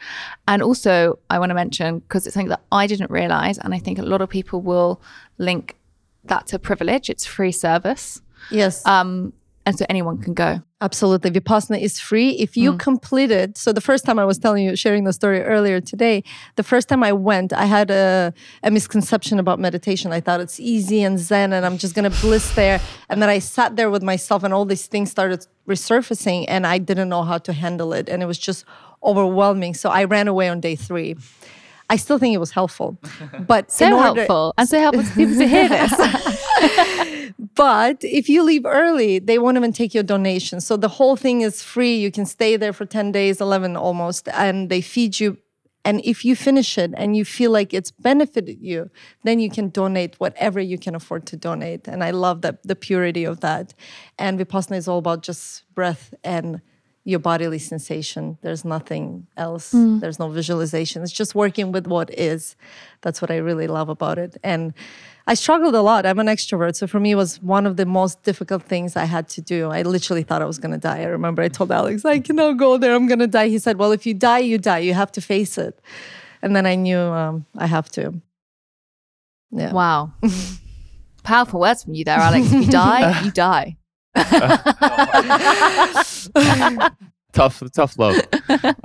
[0.47, 3.79] And also, I want to mention because it's something that I didn't realize, and I
[3.79, 5.01] think a lot of people will
[5.37, 5.77] link
[6.25, 7.09] that to privilege.
[7.09, 8.21] It's free service.
[8.49, 8.85] Yes.
[8.85, 9.33] Um,
[9.65, 10.61] and so anyone can go.
[10.85, 11.31] Absolutely.
[11.37, 12.29] Vipassana is free.
[12.45, 12.79] If you Mm.
[12.89, 16.15] complete it, so the first time I was telling you, sharing the story earlier today,
[16.61, 18.33] the first time I went, I had a,
[18.67, 20.07] a misconception about meditation.
[20.19, 22.77] I thought it's easy and zen and I'm just going to bliss there.
[23.09, 25.41] And then I sat there with myself and all these things started
[25.73, 28.05] resurfacing and I didn't know how to handle it.
[28.11, 28.61] And it was just
[29.03, 29.73] overwhelming.
[29.81, 31.15] So I ran away on day three.
[31.93, 32.89] I still think it was helpful.
[33.51, 35.91] But So order- helpful and so helpful to people to hear this.
[37.55, 40.61] But if you leave early, they won't even take your donation.
[40.61, 41.95] So the whole thing is free.
[41.97, 45.37] You can stay there for 10 days, 11 almost, and they feed you.
[45.83, 48.89] And if you finish it and you feel like it's benefited you,
[49.23, 51.87] then you can donate whatever you can afford to donate.
[51.87, 53.73] And I love that the purity of that.
[54.17, 56.61] And Vipassana is all about just breath and
[57.03, 58.39] your bodily sensation.
[58.41, 59.73] There's nothing else.
[59.73, 59.99] Mm.
[59.99, 61.03] There's no visualization.
[61.03, 62.55] It's just working with what is.
[63.01, 64.37] That's what I really love about it.
[64.43, 64.73] And
[65.27, 66.05] I struggled a lot.
[66.05, 66.75] I'm an extrovert.
[66.75, 69.71] So for me, it was one of the most difficult things I had to do.
[69.71, 71.01] I literally thought I was going to die.
[71.01, 72.93] I remember I told Alex, I cannot go there.
[72.93, 73.47] I'm going to die.
[73.47, 74.79] He said, Well, if you die, you die.
[74.79, 75.79] You have to face it.
[76.43, 78.21] And then I knew um, I have to.
[79.51, 79.73] Yeah.
[79.73, 80.13] wow.
[81.23, 82.45] Powerful words from you there, Alex.
[82.51, 83.77] If you die, you die.
[87.33, 88.15] tough, tough love.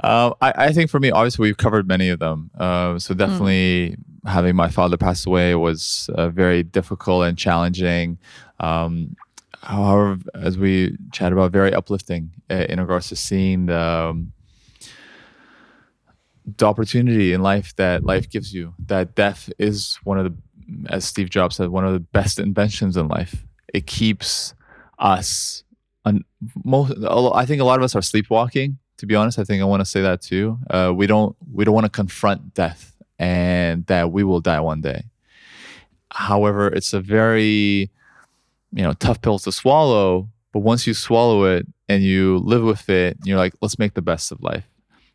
[0.03, 2.51] um, I, I think for me, obviously, we've covered many of them.
[2.59, 8.19] Uh, so definitely having my father pass away was uh, very difficult and challenging.
[8.59, 9.17] Um,
[9.63, 14.33] however, as we chat about, very uplifting uh, in regards to seeing the um,
[16.57, 18.75] the opportunity in life that life gives you.
[18.87, 20.35] That death is one of the,
[20.89, 23.45] as Steve Jobs said, one of the best inventions in life.
[23.73, 24.55] It keeps
[24.99, 25.65] us.
[26.05, 26.25] Un,
[26.65, 28.79] most, I think a lot of us are sleepwalking.
[28.99, 30.59] To be honest, I think I want to say that too.
[30.69, 34.81] Uh, we don't we don't want to confront death and that we will die one
[34.81, 35.05] day.
[36.11, 37.91] However, it's a very
[38.73, 40.29] you know tough pill to swallow.
[40.53, 44.03] But once you swallow it and you live with it, you're like, let's make the
[44.03, 44.67] best of life.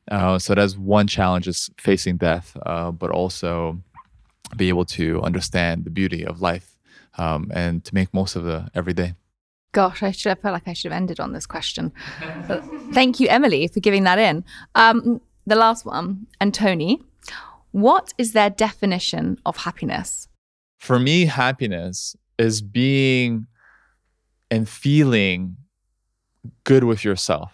[0.09, 3.81] Uh, so that's one challenge is facing death, uh, but also
[4.55, 6.77] be able to understand the beauty of life
[7.17, 9.15] um, and to make most of the everyday.
[9.73, 11.91] Gosh, I should have felt like I should have ended on this question.
[12.93, 14.45] Thank you, Emily, for giving that in.
[14.75, 17.01] Um, the last one, and Tony,
[17.75, 20.29] what is their definition of happiness?
[20.77, 23.47] For me, happiness is being
[24.49, 25.57] and feeling
[26.63, 27.51] good with yourself,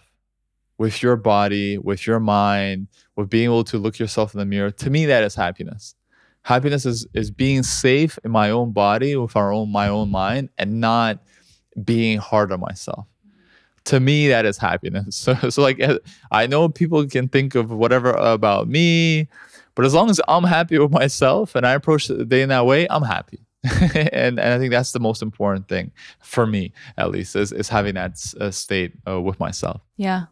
[0.78, 4.70] with your body, with your mind, with being able to look yourself in the mirror.
[4.70, 5.96] To me, that is happiness.
[6.42, 10.50] Happiness is is being safe in my own body, with our own my own mind,
[10.56, 11.18] and not
[11.84, 13.08] being hard on myself.
[13.86, 15.16] To me, that is happiness.
[15.34, 15.80] So, so like
[16.30, 19.28] I know people can think of whatever about me,
[19.74, 22.66] but as long as I'm happy with myself and I approach the day in that
[22.66, 23.40] way, I'm happy.
[24.12, 27.68] and, and I think that's the most important thing for me, at least, is, is
[27.68, 29.80] having that s- uh, state uh, with myself.
[29.96, 30.24] Yeah.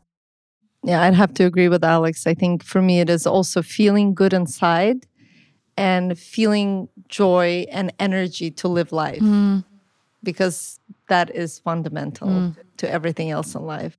[0.82, 2.26] Yeah, I'd have to agree with Alex.
[2.26, 5.06] I think for me, it is also feeling good inside
[5.76, 9.22] and feeling joy and energy to live life
[10.22, 12.28] because that is fundamental
[12.78, 13.96] to everything else in life.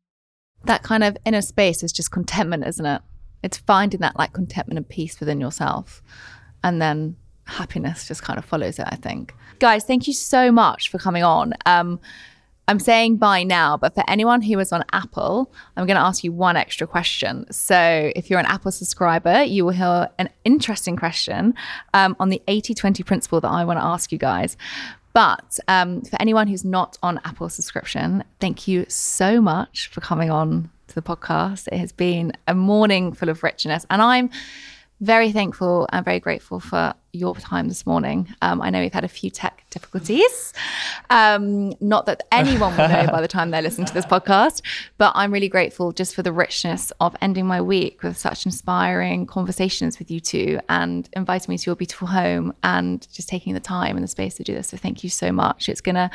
[0.66, 3.02] That kind of inner space is just contentment, isn't it?
[3.44, 6.02] It's finding that like contentment and peace within yourself.
[6.64, 7.16] And then
[7.46, 9.34] happiness just kind of follows it, I think.
[9.60, 11.54] Guys, thank you so much for coming on.
[11.66, 12.00] Um,
[12.68, 16.24] I'm saying bye now, but for anyone who is on Apple, I'm going to ask
[16.24, 17.46] you one extra question.
[17.52, 21.54] So, if you're an Apple subscriber, you will hear an interesting question
[21.94, 24.56] um, on the 80 20 principle that I want to ask you guys.
[25.14, 30.32] But um, for anyone who's not on Apple subscription, thank you so much for coming
[30.32, 31.68] on to the podcast.
[31.68, 34.30] It has been a morning full of richness, and I'm
[35.02, 38.28] very thankful and very grateful for your time this morning.
[38.44, 40.54] Um, I know we've had a few tech difficulties.
[41.10, 44.62] Um, not that anyone will know by the time they listen to this podcast,
[45.00, 49.26] but I'm really grateful just for the richness of ending my week with such inspiring
[49.26, 53.60] conversations with you two and inviting me to your beautiful home and just taking the
[53.60, 54.68] time and the space to do this.
[54.68, 55.68] So thank you so much.
[55.68, 56.12] It's going to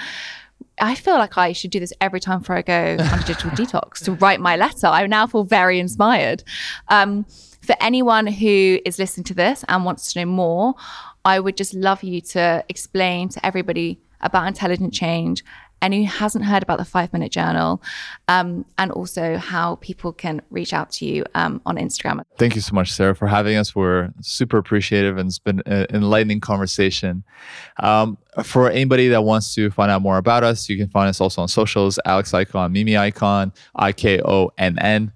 [0.79, 4.05] I feel like I should do this every time before I go on digital detox
[4.05, 4.87] to write my letter.
[4.87, 6.45] I now feel very inspired.
[6.89, 7.25] Um,
[7.63, 10.75] for anyone who is listening to this and wants to know more,
[11.25, 15.45] I would just love you to explain to everybody about intelligent change
[15.83, 17.83] and who hasn't heard about the five minute journal
[18.29, 22.23] um, and also how people can reach out to you um, on Instagram.
[22.39, 23.75] Thank you so much, Sarah, for having us.
[23.75, 27.25] We're super appreciative and it's been an enlightening conversation.
[27.81, 31.21] Um, for anybody that wants to find out more about us, you can find us
[31.21, 35.13] also on socials Alex Ikonn, Mimi Ikonn, I K O N N.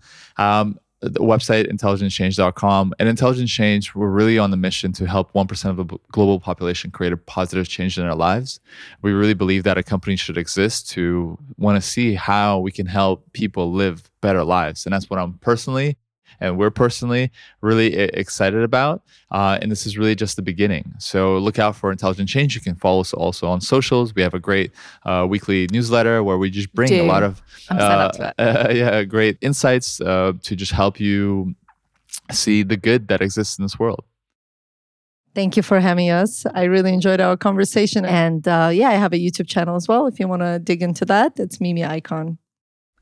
[1.03, 2.95] The website intelligentchange.com.
[2.99, 6.91] and Intelligence change we're really on the mission to help 1% of the global population
[6.91, 8.61] create a positive change in their lives
[9.03, 12.87] we really believe that a company should exist to want to see how we can
[12.87, 15.97] help people live better lives and that's what i'm personally
[16.41, 17.31] and we're personally
[17.61, 19.03] really excited about.
[19.31, 20.95] Uh, and this is really just the beginning.
[20.99, 22.55] So look out for Intelligent Change.
[22.55, 24.15] You can follow us also on socials.
[24.15, 24.73] We have a great
[25.05, 27.03] uh, weekly newsletter where we just bring Do.
[27.03, 28.33] a lot of uh,
[28.71, 31.55] yeah, great insights uh, to just help you
[32.33, 34.05] see the good that exists in this world.
[35.35, 36.45] Thank you for having us.
[36.55, 38.05] I really enjoyed our conversation.
[38.05, 40.07] And uh, yeah, I have a YouTube channel as well.
[40.07, 42.39] If you want to dig into that, it's Mimi Ikonn.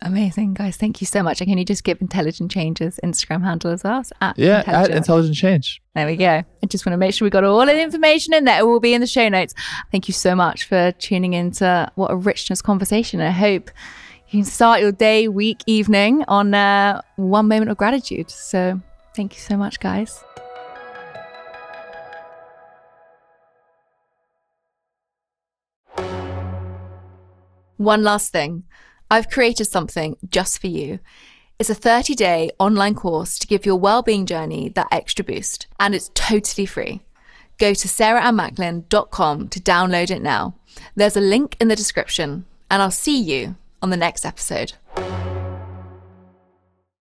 [0.00, 0.76] Amazing, guys.
[0.76, 1.40] Thank you so much.
[1.40, 4.04] And can you just give Intelligent Change's Instagram handle as well?
[4.20, 4.90] at yeah, Intelligent.
[4.92, 5.82] at Intelligent Change.
[5.96, 6.44] There we go.
[6.62, 8.60] I just want to make sure we got all the information in there.
[8.60, 9.54] It will be in the show notes.
[9.90, 13.20] Thank you so much for tuning into what a richness conversation.
[13.20, 13.72] I hope
[14.28, 18.30] you can start your day, week, evening on uh, one moment of gratitude.
[18.30, 18.80] So
[19.16, 20.22] thank you so much, guys.
[27.78, 28.64] One last thing.
[29.10, 30.98] I've created something just for you.
[31.58, 35.94] It's a 30 day online course to give your well-being journey that extra boost, and
[35.94, 37.00] it's totally free.
[37.58, 40.54] Go to sarahannmacklin.com to download it now.
[40.94, 44.74] There's a link in the description, and I'll see you on the next episode.